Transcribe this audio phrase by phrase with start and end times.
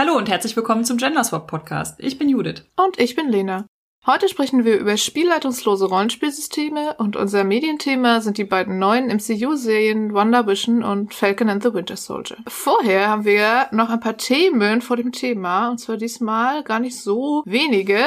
[0.00, 1.96] Hallo und herzlich willkommen zum Genderswap Podcast.
[1.98, 2.64] Ich bin Judith.
[2.74, 3.66] Und ich bin Lena.
[4.06, 10.46] Heute sprechen wir über spielleitungslose Rollenspielsysteme und unser Medienthema sind die beiden neuen MCU-Serien Wonder
[10.46, 12.38] Vision und Falcon and the Winter Soldier.
[12.46, 16.98] Vorher haben wir noch ein paar Themen vor dem Thema und zwar diesmal gar nicht
[16.98, 18.02] so wenige,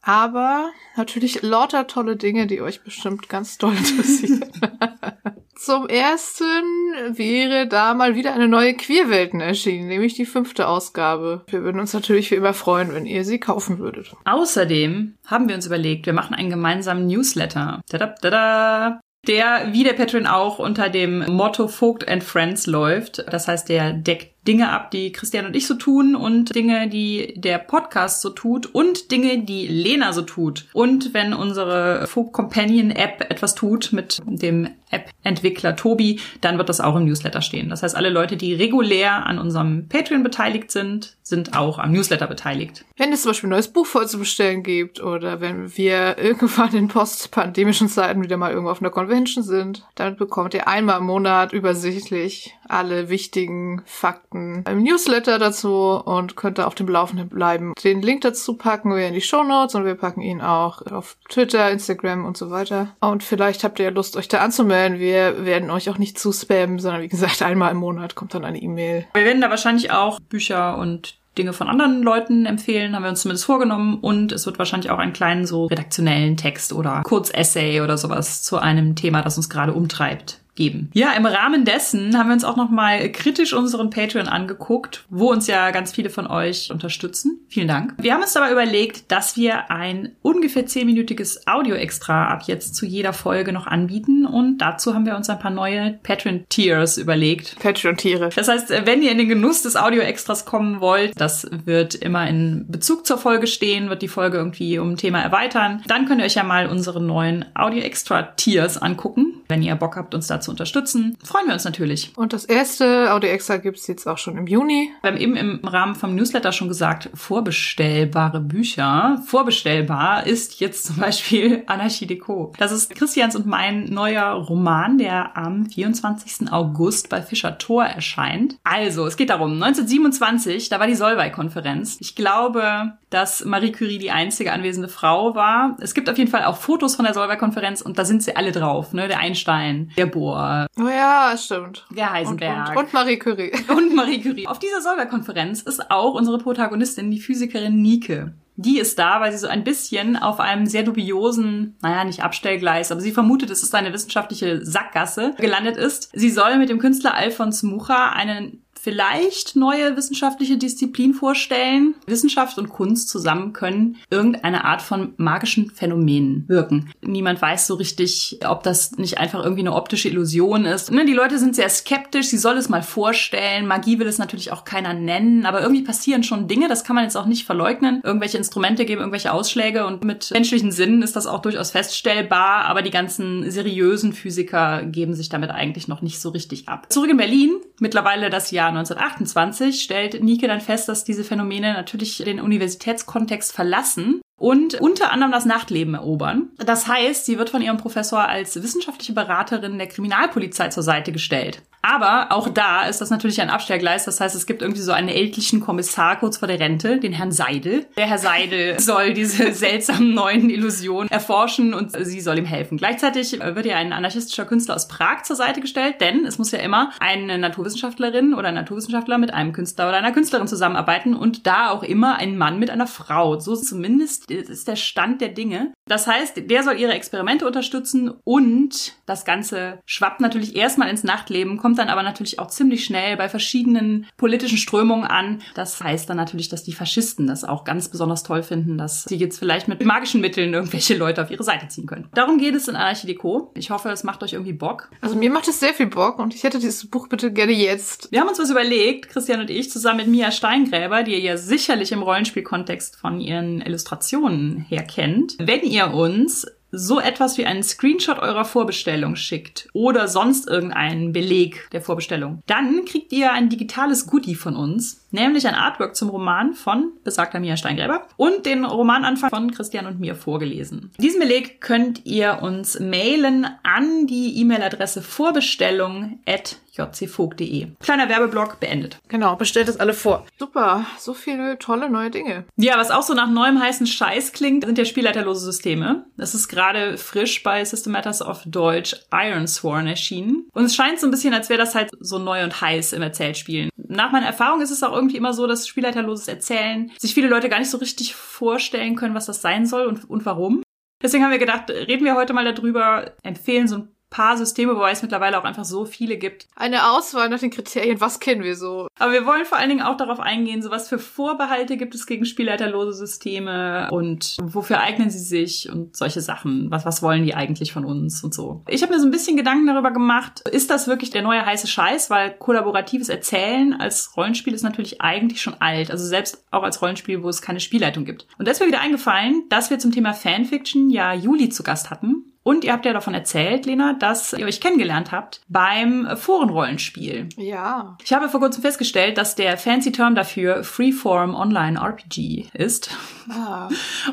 [0.00, 4.46] aber natürlich lauter tolle Dinge, die euch bestimmt ganz doll interessieren.
[5.56, 6.64] Zum ersten
[7.10, 11.44] wäre da mal wieder eine neue Queerwelten erschienen, nämlich die fünfte Ausgabe.
[11.48, 14.14] Wir würden uns natürlich wie immer freuen, wenn ihr sie kaufen würdet.
[14.24, 17.80] Außerdem haben wir uns überlegt, wir machen einen gemeinsamen Newsletter.
[17.88, 23.24] Tada, tada der wie der Patreon auch unter dem Motto Vogt and Friends läuft.
[23.32, 27.34] Das heißt, der deckt Dinge ab, die Christian und ich so tun und Dinge, die
[27.36, 30.66] der Podcast so tut und Dinge, die Lena so tut.
[30.72, 36.80] Und wenn unsere Folk Companion App etwas tut mit dem App-Entwickler Tobi, dann wird das
[36.80, 37.68] auch im Newsletter stehen.
[37.68, 42.26] Das heißt, alle Leute, die regulär an unserem Patreon beteiligt sind, sind auch am Newsletter
[42.26, 42.84] beteiligt.
[42.96, 47.88] Wenn es zum Beispiel ein neues Buch vorzubestellen gibt oder wenn wir irgendwann in postpandemischen
[47.88, 52.54] Zeiten wieder mal irgendwo auf einer Convention sind, dann bekommt ihr einmal im Monat übersichtlich
[52.68, 57.72] alle wichtigen Fakten Fakten im Newsletter dazu und könnt da auf dem Laufenden bleiben.
[57.82, 61.16] Den Link dazu packen wir in die Show Notes und wir packen ihn auch auf
[61.28, 62.88] Twitter, Instagram und so weiter.
[63.00, 64.98] Und vielleicht habt ihr Lust, euch da anzumelden.
[64.98, 68.44] Wir werden euch auch nicht zu spammen, sondern wie gesagt, einmal im Monat kommt dann
[68.44, 69.06] eine E-Mail.
[69.14, 73.22] Wir werden da wahrscheinlich auch Bücher und Dinge von anderen Leuten empfehlen, haben wir uns
[73.22, 73.98] zumindest vorgenommen.
[74.00, 78.58] Und es wird wahrscheinlich auch einen kleinen so redaktionellen Text oder Kurzessay oder sowas zu
[78.58, 80.90] einem Thema, das uns gerade umtreibt geben.
[80.94, 85.30] Ja, im Rahmen dessen haben wir uns auch noch mal kritisch unseren Patreon angeguckt, wo
[85.30, 87.40] uns ja ganz viele von euch unterstützen.
[87.48, 87.94] Vielen Dank.
[87.98, 93.12] Wir haben uns dabei überlegt, dass wir ein ungefähr zehnminütiges Audio-Extra ab jetzt zu jeder
[93.12, 97.56] Folge noch anbieten und dazu haben wir uns ein paar neue Patreon-Tiers überlegt.
[97.60, 98.30] Patreon-Tiere.
[98.34, 102.66] Das heißt, wenn ihr in den Genuss des Audio-Extras kommen wollt, das wird immer in
[102.68, 106.26] Bezug zur Folge stehen, wird die Folge irgendwie um ein Thema erweitern, dann könnt ihr
[106.26, 109.42] euch ja mal unsere neuen Audio-Extra-Tiers angucken.
[109.48, 111.16] Wenn ihr Bock habt, uns dazu zu unterstützen.
[111.22, 112.12] Freuen wir uns natürlich.
[112.16, 114.90] Und das erste Audio Extra gibt's jetzt auch schon im Juni.
[115.02, 119.22] Wir haben eben im Rahmen vom Newsletter schon gesagt, vorbestellbare Bücher.
[119.26, 122.52] Vorbestellbar ist jetzt zum Beispiel Anarchie Deco.
[122.58, 126.52] Das ist Christians und mein neuer Roman, der am 24.
[126.52, 128.56] August bei Fischer Tor erscheint.
[128.64, 131.98] Also, es geht darum, 1927, da war die Solvay-Konferenz.
[132.00, 135.76] Ich glaube, dass Marie Curie die einzige anwesende Frau war.
[135.80, 138.52] Es gibt auf jeden Fall auch Fotos von der Solvay-Konferenz und da sind sie alle
[138.52, 139.08] drauf, ne?
[139.08, 140.66] Der Einstein, der Bohr, Bohr.
[140.78, 141.86] Oh ja, stimmt.
[141.90, 142.70] Der Heisenberg.
[142.70, 143.52] Und, und, und Marie Curie.
[143.68, 144.46] Und Marie Curie.
[144.46, 148.32] Auf dieser Solvay-Konferenz ist auch unsere Protagonistin, die Physikerin Nike.
[148.56, 152.92] Die ist da, weil sie so ein bisschen auf einem sehr dubiosen, naja, nicht Abstellgleis,
[152.92, 156.10] aber sie vermutet, es ist eine wissenschaftliche Sackgasse gelandet ist.
[156.12, 161.94] Sie soll mit dem Künstler Alfons Mucha einen vielleicht neue wissenschaftliche Disziplin vorstellen.
[162.06, 166.92] Wissenschaft und Kunst zusammen können irgendeine Art von magischen Phänomenen wirken.
[167.00, 170.92] Niemand weiß so richtig, ob das nicht einfach irgendwie eine optische Illusion ist.
[170.92, 173.66] Ne, die Leute sind sehr skeptisch, sie soll es mal vorstellen.
[173.66, 177.04] Magie will es natürlich auch keiner nennen, aber irgendwie passieren schon Dinge, das kann man
[177.04, 178.02] jetzt auch nicht verleugnen.
[178.04, 182.82] Irgendwelche Instrumente geben irgendwelche Ausschläge und mit menschlichen Sinnen ist das auch durchaus feststellbar, aber
[182.82, 186.92] die ganzen seriösen Physiker geben sich damit eigentlich noch nicht so richtig ab.
[186.92, 192.18] Zurück in Berlin, mittlerweile das Jahr 1928 stellt Nike dann fest, dass diese Phänomene natürlich
[192.18, 196.50] den Universitätskontext verlassen und unter anderem das Nachtleben erobern.
[196.58, 201.62] Das heißt, sie wird von ihrem Professor als wissenschaftliche Beraterin der Kriminalpolizei zur Seite gestellt.
[201.84, 204.06] Aber auch da ist das natürlich ein Abstellgleis.
[204.06, 207.30] Das heißt, es gibt irgendwie so einen ältlichen Kommissar kurz vor der Rente, den Herrn
[207.30, 207.84] Seidel.
[207.98, 212.78] Der Herr Seidel soll diese seltsamen neuen Illusionen erforschen und sie soll ihm helfen.
[212.78, 216.58] Gleichzeitig wird ihr ein anarchistischer Künstler aus Prag zur Seite gestellt, denn es muss ja
[216.60, 221.68] immer eine Naturwissenschaftlerin oder ein Naturwissenschaftler mit einem Künstler oder einer Künstlerin zusammenarbeiten und da
[221.68, 223.38] auch immer ein Mann mit einer Frau.
[223.40, 225.74] So zumindest ist der Stand der Dinge.
[225.86, 231.58] Das heißt, der soll ihre Experimente unterstützen und das Ganze schwappt natürlich erstmal ins Nachtleben,
[231.58, 235.42] kommt dann aber natürlich auch ziemlich schnell bei verschiedenen politischen Strömungen an.
[235.54, 239.16] Das heißt dann natürlich, dass die Faschisten das auch ganz besonders toll finden, dass sie
[239.16, 242.08] jetzt vielleicht mit magischen Mitteln irgendwelche Leute auf ihre Seite ziehen können.
[242.14, 243.52] Darum geht es in Anarchie Deco.
[243.54, 244.90] Ich hoffe, es macht euch irgendwie Bock.
[245.00, 248.10] Also mir macht es sehr viel Bock und ich hätte dieses Buch bitte gerne jetzt.
[248.10, 251.36] Wir haben uns was überlegt, Christian und ich, zusammen mit Mia Steingräber, die ihr ja
[251.36, 255.36] sicherlich im Rollenspielkontext von ihren Illustrationen her kennt.
[255.38, 261.68] Wenn ihr uns so etwas wie einen Screenshot eurer Vorbestellung schickt oder sonst irgendeinen Beleg
[261.72, 266.54] der Vorbestellung, dann kriegt ihr ein digitales Goodie von uns, nämlich ein Artwork zum Roman
[266.54, 270.90] von besagter Mia Steingräber und den Romananfang von Christian und mir vorgelesen.
[270.98, 277.68] Diesen Beleg könnt ihr uns mailen an die E-Mail-Adresse vorbestellung at jcvogt.de.
[277.80, 278.98] Kleiner Werbeblock beendet.
[279.08, 280.26] Genau, bestellt es alle vor.
[280.38, 282.44] Super, so viele tolle neue Dinge.
[282.56, 286.06] Ja, was auch so nach neuem heißen Scheiß klingt, sind ja spielleiterlose Systeme.
[286.16, 290.48] Das ist gerade frisch bei System Matters of Deutsch Iron Sworn erschienen.
[290.52, 293.02] Und es scheint so ein bisschen, als wäre das halt so neu und heiß im
[293.02, 293.70] Erzählspielen.
[293.76, 297.48] Nach meiner Erfahrung ist es auch irgendwie immer so, dass spielleiterloses Erzählen sich viele Leute
[297.48, 300.62] gar nicht so richtig vorstellen können, was das sein soll und, und warum.
[301.02, 304.92] Deswegen haben wir gedacht, reden wir heute mal darüber, empfehlen so ein paar Systeme, wobei
[304.92, 306.46] es mittlerweile auch einfach so viele gibt.
[306.54, 308.86] Eine Auswahl nach den Kriterien, was kennen wir so?
[308.96, 312.06] Aber wir wollen vor allen Dingen auch darauf eingehen, so was für Vorbehalte gibt es
[312.06, 316.70] gegen spielleiterlose Systeme und wofür eignen sie sich und solche Sachen.
[316.70, 318.62] Was, was wollen die eigentlich von uns und so.
[318.68, 321.66] Ich habe mir so ein bisschen Gedanken darüber gemacht, ist das wirklich der neue heiße
[321.66, 322.08] Scheiß?
[322.08, 325.90] Weil kollaboratives Erzählen als Rollenspiel ist natürlich eigentlich schon alt.
[325.90, 328.28] Also selbst auch als Rollenspiel, wo es keine Spielleitung gibt.
[328.38, 331.90] Und da ist mir wieder eingefallen, dass wir zum Thema Fanfiction ja Juli zu Gast
[331.90, 332.30] hatten.
[332.44, 337.30] Und ihr habt ja davon erzählt, Lena, dass ihr euch kennengelernt habt beim Forenrollenspiel.
[337.36, 337.96] Ja.
[338.04, 342.90] Ich habe vor kurzem festgestellt, dass der fancy Term dafür Freeform Online RPG ist.
[343.30, 343.70] Ah.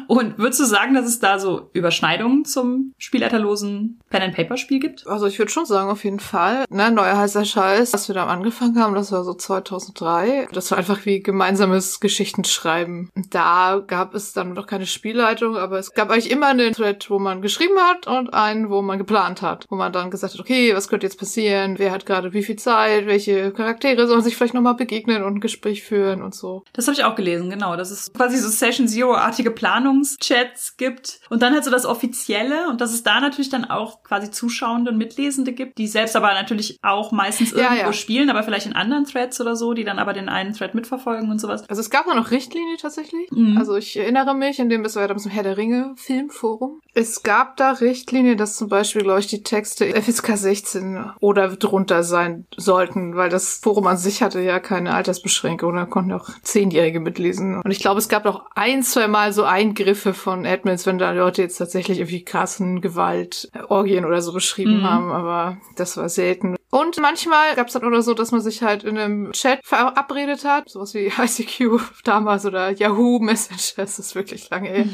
[0.07, 5.06] Und würdest du sagen, dass es da so Überschneidungen zum spielleiterlosen Pen-and-Paper-Spiel gibt?
[5.07, 6.63] Also ich würde schon sagen, auf jeden Fall.
[6.69, 10.48] Ne, neuer heißer Scheiß, als wir da angefangen haben, das war so 2003.
[10.54, 13.10] Das war einfach wie gemeinsames Geschichtenschreiben.
[13.30, 17.19] Da gab es dann noch keine Spielleitung, aber es gab eigentlich immer einen Thread, wo
[17.19, 19.65] man geschrieben hat und einen, wo man geplant hat.
[19.69, 21.79] Wo man dann gesagt hat, okay, was könnte jetzt passieren?
[21.79, 23.07] Wer hat gerade wie viel Zeit?
[23.07, 26.63] Welche Charaktere sollen sich vielleicht nochmal begegnen und ein Gespräch führen und so.
[26.73, 27.75] Das habe ich auch gelesen, genau.
[27.75, 31.19] Dass es quasi so Session Zero-artige Planungschats gibt.
[31.29, 34.91] Und dann halt so das Offizielle und dass es da natürlich dann auch quasi Zuschauende
[34.91, 37.94] und Mitlesende gibt, die selbst aber natürlich auch meistens Ja, irgendwo ja.
[37.94, 41.29] spielen, aber vielleicht in anderen Threads oder so, die dann aber den einen Thread mitverfolgen
[41.29, 41.67] und sowas.
[41.69, 43.29] Also es gab da noch Richtlinie tatsächlich.
[43.31, 43.57] Mhm.
[43.57, 46.81] Also ich erinnere mich, in dem, das war ja damals im Herr der Ringe Filmforum.
[46.94, 47.71] Es gab da
[48.12, 53.30] Richtlinie, dass zum Beispiel, glaube ich, die Texte FSK 16 oder drunter sein sollten, weil
[53.30, 55.74] das Forum an sich hatte ja keine Altersbeschränkung.
[55.75, 57.62] Da konnten auch Zehnjährige mitlesen.
[57.62, 61.12] Und ich glaube, es gab auch ein, zwei Mal so Eingriffe von Admins, wenn da
[61.12, 64.84] Leute jetzt tatsächlich irgendwie krassen Gewalt, äh, Orgien oder so beschrieben Mhm.
[64.84, 66.58] haben, aber das war selten.
[66.71, 70.45] Und manchmal gab es dann oder so, dass man sich halt in einem Chat verabredet
[70.45, 74.85] hat, sowas wie ICQ damals oder Yahoo Messenger, das ist wirklich lange her.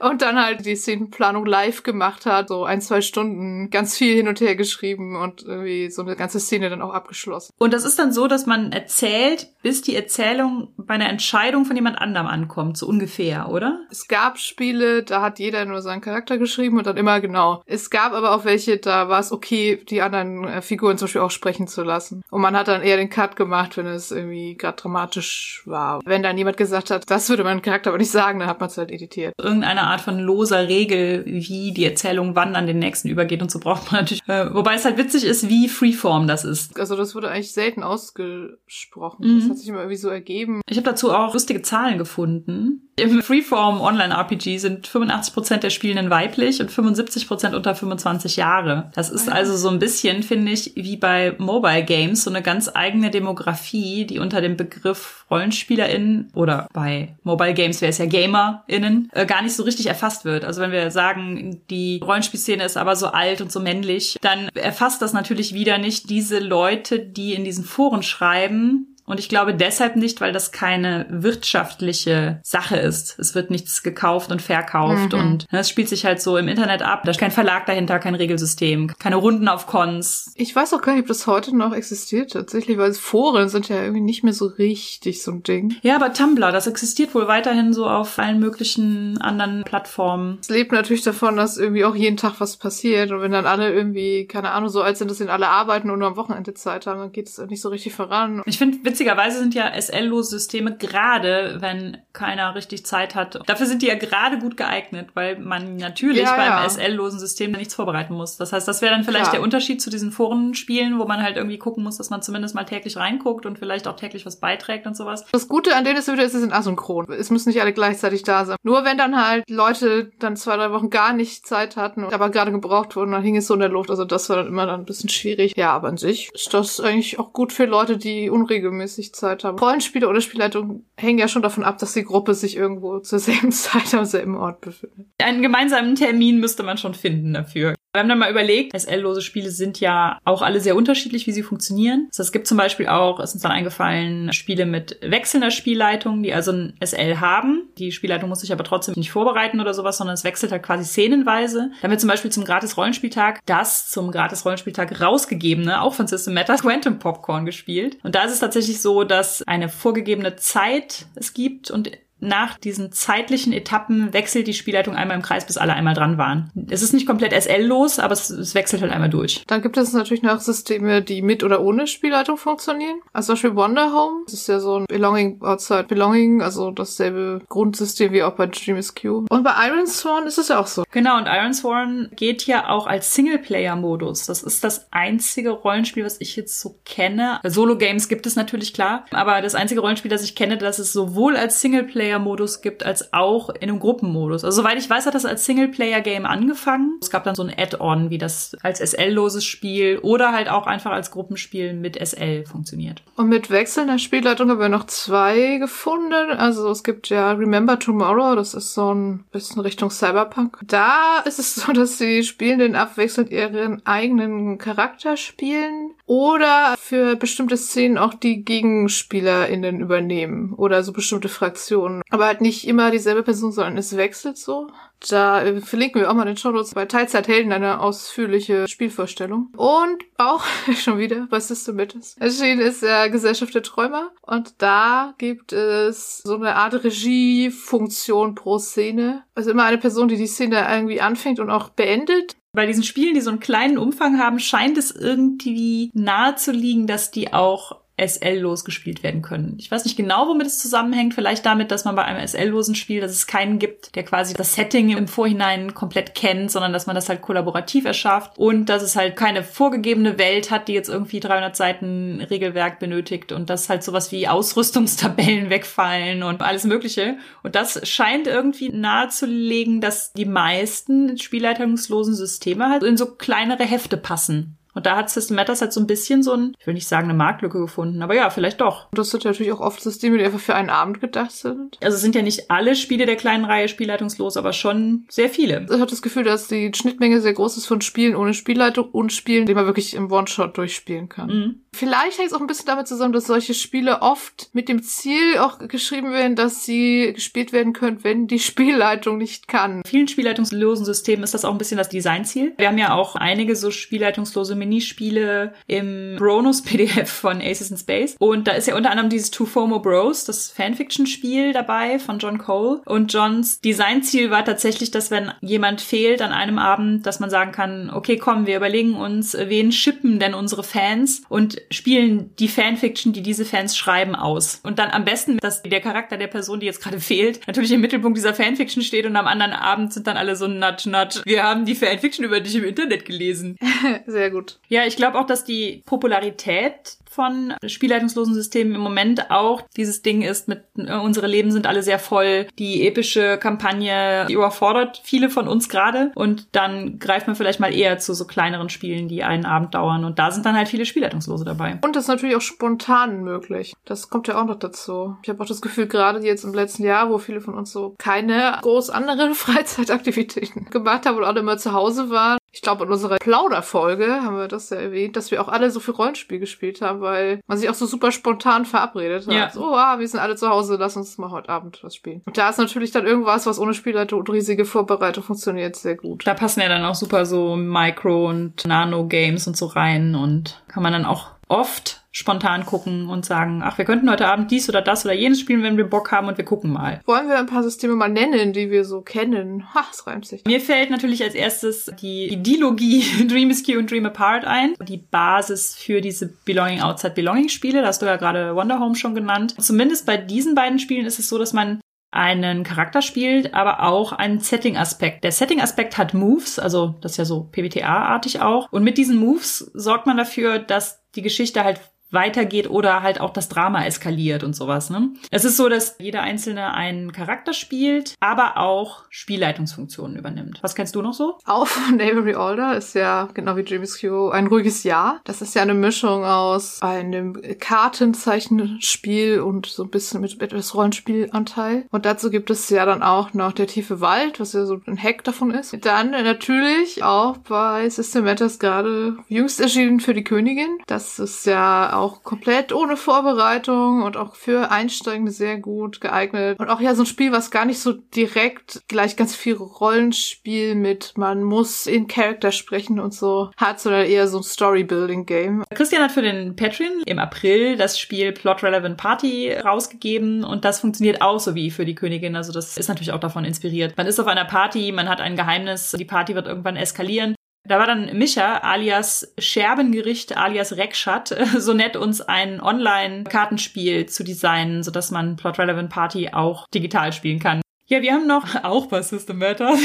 [0.00, 4.26] Und dann halt die Szenenplanung live gemacht hat, so ein, zwei Stunden, ganz viel hin
[4.26, 7.52] und her geschrieben und irgendwie so eine ganze Szene dann auch abgeschlossen.
[7.58, 11.76] Und das ist dann so, dass man erzählt, bis die Erzählung bei einer Entscheidung von
[11.76, 13.80] jemand anderem ankommt, so ungefähr, oder?
[13.90, 17.62] Es gab Spiele, da hat jeder nur seinen Charakter geschrieben und dann immer genau.
[17.66, 21.17] Es gab aber auch welche, da war es okay, die anderen äh, Figuren zum Beispiel
[21.18, 22.22] auch sprechen zu lassen.
[22.30, 26.00] Und man hat dann eher den Cut gemacht, wenn es irgendwie gerade dramatisch war.
[26.04, 28.68] Wenn dann jemand gesagt hat, das würde mein Charakter aber nicht sagen, dann hat man
[28.68, 29.34] es halt editiert.
[29.40, 33.58] Irgendeine Art von loser Regel, wie die Erzählung wann an den nächsten übergeht und so
[33.58, 34.22] braucht man natürlich.
[34.28, 36.78] Äh, wobei es halt witzig ist, wie Freeform das ist.
[36.78, 39.26] Also das wurde eigentlich selten ausgesprochen.
[39.26, 39.40] Mhm.
[39.40, 40.60] Das hat sich immer irgendwie so ergeben.
[40.68, 42.87] Ich habe dazu auch lustige Zahlen gefunden.
[42.98, 48.90] Im Freeform Online RPG sind 85% der Spielenden weiblich und 75% unter 25 Jahre.
[48.94, 52.70] Das ist also so ein bisschen, finde ich, wie bei Mobile Games, so eine ganz
[52.74, 59.10] eigene Demografie, die unter dem Begriff RollenspielerInnen oder bei Mobile Games wäre es ja GamerInnen,
[59.12, 60.44] äh, gar nicht so richtig erfasst wird.
[60.44, 65.02] Also wenn wir sagen, die Rollenspielszene ist aber so alt und so männlich, dann erfasst
[65.02, 69.96] das natürlich wieder nicht diese Leute, die in diesen Foren schreiben, und ich glaube deshalb
[69.96, 71.06] nicht, weil das keine
[71.52, 73.18] wirtschaftliche Sache ist.
[73.18, 75.18] Es wird nichts gekauft und verkauft Mhm.
[75.18, 77.02] und ne, es spielt sich halt so im Internet ab.
[77.04, 80.32] Da ist kein Verlag dahinter, kein Regelsystem, keine Runden auf Cons.
[80.36, 83.80] Ich weiß auch gar nicht, ob das heute noch existiert tatsächlich, weil Foren sind ja
[83.82, 85.74] irgendwie nicht mehr so richtig so ein Ding.
[85.82, 90.38] Ja, aber Tumblr, das existiert wohl weiterhin so auf allen möglichen anderen Plattformen.
[90.40, 93.10] Es lebt natürlich davon, dass irgendwie auch jeden Tag was passiert.
[93.10, 95.98] Und wenn dann alle irgendwie, keine Ahnung, so alt sind, dass sie alle arbeiten und
[95.98, 98.42] nur am Wochenende Zeit haben, dann geht es nicht so richtig voran.
[98.46, 103.38] Ich finde, witzigerweise sind ja SL-lose Systeme gerade, wenn keiner richtig Zeit hat.
[103.46, 106.68] Dafür sind die ja gerade gut geeignet, weil man natürlich Ja, beim ja.
[106.68, 108.36] SL-losen System nichts vorbereiten muss.
[108.36, 109.34] Das heißt, das wäre dann vielleicht Klar.
[109.34, 112.64] der Unterschied zu diesen Forenspielen, wo man halt irgendwie gucken muss, dass man zumindest mal
[112.64, 115.24] täglich reinguckt und vielleicht auch täglich was beiträgt und sowas.
[115.30, 117.12] Das Gute an denen ist wieder, sie sind asynchron.
[117.12, 118.56] Es müssen nicht alle gleichzeitig da sein.
[118.64, 122.50] Nur wenn dann halt Leute dann zwei, drei Wochen gar nicht Zeit hatten, aber gerade
[122.50, 123.90] gebraucht wurden, dann hing es so in der Luft.
[123.90, 125.54] Also das war dann immer dann ein bisschen schwierig.
[125.56, 129.58] Ja, aber an sich ist das eigentlich auch gut für Leute, die unregelmäßig Zeit haben.
[129.58, 133.52] Rollenspiele oder Spielleitung hängen ja schon davon ab, dass die Gruppe sich irgendwo zur selben
[133.52, 135.06] Zeit am selben Ort befindet.
[135.22, 137.74] Einen gemeinsamen Termin müsste man schon finden dafür.
[137.92, 141.42] Wir haben dann mal überlegt, SL-lose Spiele sind ja auch alle sehr unterschiedlich, wie sie
[141.42, 142.08] funktionieren.
[142.12, 146.34] Also es gibt zum Beispiel auch, ist uns dann eingefallen, Spiele mit wechselnder Spielleitung, die
[146.34, 147.70] also ein SL haben.
[147.78, 150.84] Die Spielleitung muss sich aber trotzdem nicht vorbereiten oder sowas, sondern es wechselt halt quasi
[150.84, 151.70] szenenweise.
[151.76, 156.56] Da haben wir zum Beispiel zum Gratis-Rollenspieltag das zum Gratis-Rollenspieltag rausgegebene, auch von System Matter,
[156.60, 157.96] Quantum Popcorn gespielt.
[158.02, 161.90] Und da ist es tatsächlich so, dass eine vorgegebene Zeit es gibt und
[162.20, 166.50] nach diesen zeitlichen Etappen wechselt die Spielleitung einmal im Kreis, bis alle einmal dran waren.
[166.68, 169.44] Es ist nicht komplett SL-los, aber es, es, wechselt halt einmal durch.
[169.46, 173.00] Dann gibt es natürlich noch Systeme, die mit oder ohne Spielleitung funktionieren.
[173.12, 174.22] Also zum Beispiel Wonder Home.
[174.24, 178.80] Das ist ja so ein Belonging outside Belonging, also dasselbe Grundsystem wie auch bei Dream
[179.00, 179.26] Q.
[179.28, 180.84] Und bei Iron Sworn ist es ja auch so.
[180.90, 184.26] Genau, und Iron Sworn geht ja auch als Singleplayer-Modus.
[184.26, 187.40] Das ist das einzige Rollenspiel, was ich jetzt so kenne.
[187.44, 191.36] Solo-Games gibt es natürlich klar, aber das einzige Rollenspiel, das ich kenne, das es sowohl
[191.36, 194.44] als Singleplayer Singleplayer-Modus gibt, als auch in einem Gruppenmodus.
[194.44, 196.98] Also soweit ich weiß, hat das als Singleplayer-Game angefangen.
[197.00, 200.92] Es gab dann so ein Add-on, wie das als SL-loses Spiel oder halt auch einfach
[200.92, 203.02] als Gruppenspiel mit SL funktioniert.
[203.16, 206.30] Und mit wechselnder Spielleitung haben wir noch zwei gefunden.
[206.36, 210.58] Also es gibt ja Remember Tomorrow, das ist so ein bisschen Richtung Cyberpunk.
[210.66, 217.58] Da ist es so, dass die Spielenden abwechselnd ihren eigenen Charakter spielen oder für bestimmte
[217.58, 222.02] Szenen auch die GegenspielerInnen übernehmen oder so bestimmte Fraktionen.
[222.08, 224.68] Aber halt nicht immer dieselbe Person, sondern es wechselt so.
[225.06, 229.52] Da äh, verlinken wir auch mal den Shownotes bei Teilzeithelden eine ausführliche Spielvorstellung.
[229.56, 230.44] Und auch
[230.76, 232.16] schon wieder bei Systematis.
[232.18, 234.10] Erschienen ist der Gesellschaft der Träumer.
[234.22, 239.24] Und da gibt es so eine Art Regiefunktion pro Szene.
[239.34, 242.37] Also immer eine Person, die die Szene irgendwie anfängt und auch beendet.
[242.52, 246.86] Bei diesen Spielen, die so einen kleinen Umfang haben, scheint es irgendwie nahe zu liegen,
[246.86, 249.56] dass die auch SL-los gespielt werden können.
[249.58, 251.14] Ich weiß nicht genau, womit es zusammenhängt.
[251.14, 254.54] Vielleicht damit, dass man bei einem SL-losen Spiel, dass es keinen gibt, der quasi das
[254.54, 258.96] Setting im Vorhinein komplett kennt, sondern dass man das halt kollaborativ erschafft und dass es
[258.96, 263.82] halt keine vorgegebene Welt hat, die jetzt irgendwie 300 Seiten Regelwerk benötigt und dass halt
[263.82, 267.16] sowas wie Ausrüstungstabellen wegfallen und alles Mögliche.
[267.42, 273.96] Und das scheint irgendwie nahezulegen, dass die meisten spielleitungslosen Systeme halt in so kleinere Hefte
[273.96, 274.57] passen.
[274.78, 277.08] Und da hat System Matters halt so ein bisschen so ein, ich will nicht sagen
[277.08, 278.86] eine Marktlücke gefunden, aber ja, vielleicht doch.
[278.92, 281.76] Das sind natürlich auch oft Systeme, die einfach für einen Abend gedacht sind.
[281.82, 285.66] Also es sind ja nicht alle Spiele der kleinen Reihe spielleitungslos, aber schon sehr viele.
[285.68, 289.12] Ich habe das Gefühl, dass die Schnittmenge sehr groß ist von Spielen ohne Spielleitung und
[289.12, 291.28] Spielen, die man wirklich im One-Shot durchspielen kann.
[291.28, 291.60] Mhm.
[291.72, 295.38] Vielleicht hängt es auch ein bisschen damit zusammen, dass solche Spiele oft mit dem Ziel
[295.38, 299.78] auch geschrieben werden, dass sie gespielt werden können, wenn die Spielleitung nicht kann.
[299.78, 302.54] In vielen spielleitungslosen Systemen ist das auch ein bisschen das Designziel.
[302.58, 308.16] Wir haben ja auch einige so spielleitungslose Minispiele im Bronus PDF von Aces in Space.
[308.18, 312.38] Und da ist ja unter anderem dieses Two Fomo Bros, das Fanfiction-Spiel dabei von John
[312.38, 312.82] Cole.
[312.84, 317.52] Und Johns Designziel war tatsächlich, dass wenn jemand fehlt an einem Abend, dass man sagen
[317.52, 323.12] kann, okay, komm, wir überlegen uns, wen schippen denn unsere Fans und spielen die Fanfiction,
[323.12, 324.60] die diese Fans schreiben, aus.
[324.62, 327.80] Und dann am besten, dass der Charakter der Person, die jetzt gerade fehlt, natürlich im
[327.80, 331.22] Mittelpunkt dieser Fanfiction steht und am anderen Abend sind dann alle so nudge nudge.
[331.24, 333.56] Wir haben die Fanfiction über dich im Internet gelesen.
[334.06, 334.57] Sehr gut.
[334.68, 340.22] Ja, ich glaube auch, dass die Popularität von spielleitungslosen Systemen im Moment auch dieses Ding
[340.22, 342.46] ist mit äh, unsere Leben sind alle sehr voll.
[342.60, 347.74] Die epische Kampagne die überfordert viele von uns gerade und dann greift man vielleicht mal
[347.74, 350.86] eher zu so kleineren Spielen, die einen Abend dauern und da sind dann halt viele
[350.86, 351.80] Spielleitungslose dabei.
[351.82, 353.74] Und das ist natürlich auch spontan möglich.
[353.84, 355.16] Das kommt ja auch noch dazu.
[355.24, 357.96] Ich habe auch das Gefühl, gerade jetzt im letzten Jahr, wo viele von uns so
[357.98, 362.90] keine groß anderen Freizeitaktivitäten gemacht haben und alle immer zu Hause waren, ich glaube, in
[362.90, 366.80] unserer Plauderfolge haben wir das ja erwähnt, dass wir auch alle so viel Rollenspiel gespielt
[366.80, 369.34] haben, weil man sich auch so super spontan verabredet hat.
[369.34, 369.50] Ja.
[369.50, 372.22] So, ah, wir sind alle zu Hause, lass uns mal heute Abend was spielen.
[372.26, 376.26] Und da ist natürlich dann irgendwas, was ohne Spielleitung und riesige Vorbereitung funktioniert, sehr gut.
[376.26, 380.82] Da passen ja dann auch super so Micro- und Nano-Games und so rein und kann
[380.82, 384.82] man dann auch oft spontan gucken und sagen, ach, wir könnten heute Abend dies oder
[384.82, 387.00] das oder jenes spielen, wenn wir Bock haben und wir gucken mal.
[387.06, 389.72] Wollen wir ein paar Systeme mal nennen, die wir so kennen?
[389.72, 390.44] Ha, es reimt sich.
[390.44, 394.74] Mir fällt natürlich als erstes die Dilogie Dream is Q und Dream Apart ein.
[394.82, 398.96] Die Basis für diese Belonging Outside Belonging Spiele, da hast du ja gerade Wonder Home
[398.96, 399.54] schon genannt.
[399.60, 404.12] Zumindest bei diesen beiden Spielen ist es so, dass man einen Charakter spielt, aber auch
[404.12, 405.22] einen Setting-Aspekt.
[405.22, 408.72] Der Setting-Aspekt hat Moves, also das ist ja so PBTA-artig auch.
[408.72, 413.30] Und mit diesen Moves sorgt man dafür, dass die Geschichte halt weitergeht oder halt auch
[413.30, 414.90] das Drama eskaliert und sowas.
[414.90, 415.10] Ne?
[415.30, 420.58] Es ist so, dass jeder Einzelne einen Charakter spielt, aber auch Spielleitungsfunktionen übernimmt.
[420.62, 421.38] Was kennst du noch so?
[421.44, 425.20] Auch von Avery Alder ist ja, genau wie James Q, ein ruhiges Jahr.
[425.24, 431.86] Das ist ja eine Mischung aus einem Kartenzeichenspiel und so ein bisschen mit etwas Rollenspielanteil.
[431.90, 435.02] Und dazu gibt es ja dann auch noch der tiefe Wald, was ja so ein
[435.02, 435.76] Hack davon ist.
[435.84, 440.78] Dann natürlich auch bei System Matters gerade jüngst erschienen für die Königin.
[440.86, 446.58] Das ist ja auch komplett ohne Vorbereitung und auch für Einsteigende sehr gut geeignet.
[446.58, 450.74] Und auch ja so ein Spiel, was gar nicht so direkt gleich ganz viel Rollenspiel
[450.74, 455.64] mit man muss in Charakter sprechen und so hat, sondern eher so ein Story-Building-Game.
[455.74, 460.80] Christian hat für den Patreon im April das Spiel Plot Relevant Party rausgegeben und das
[460.80, 462.36] funktioniert auch so wie für die Königin.
[462.36, 463.96] Also das ist natürlich auch davon inspiriert.
[463.96, 467.34] Man ist auf einer Party, man hat ein Geheimnis, die Party wird irgendwann eskalieren
[467.68, 474.82] da war dann Micha alias Scherbengericht alias Rekschat so nett, uns ein Online-Kartenspiel zu designen,
[474.82, 477.60] sodass man Plot Relevant Party auch digital spielen kann.
[477.86, 479.78] Ja, wir haben noch auch bei System Matters.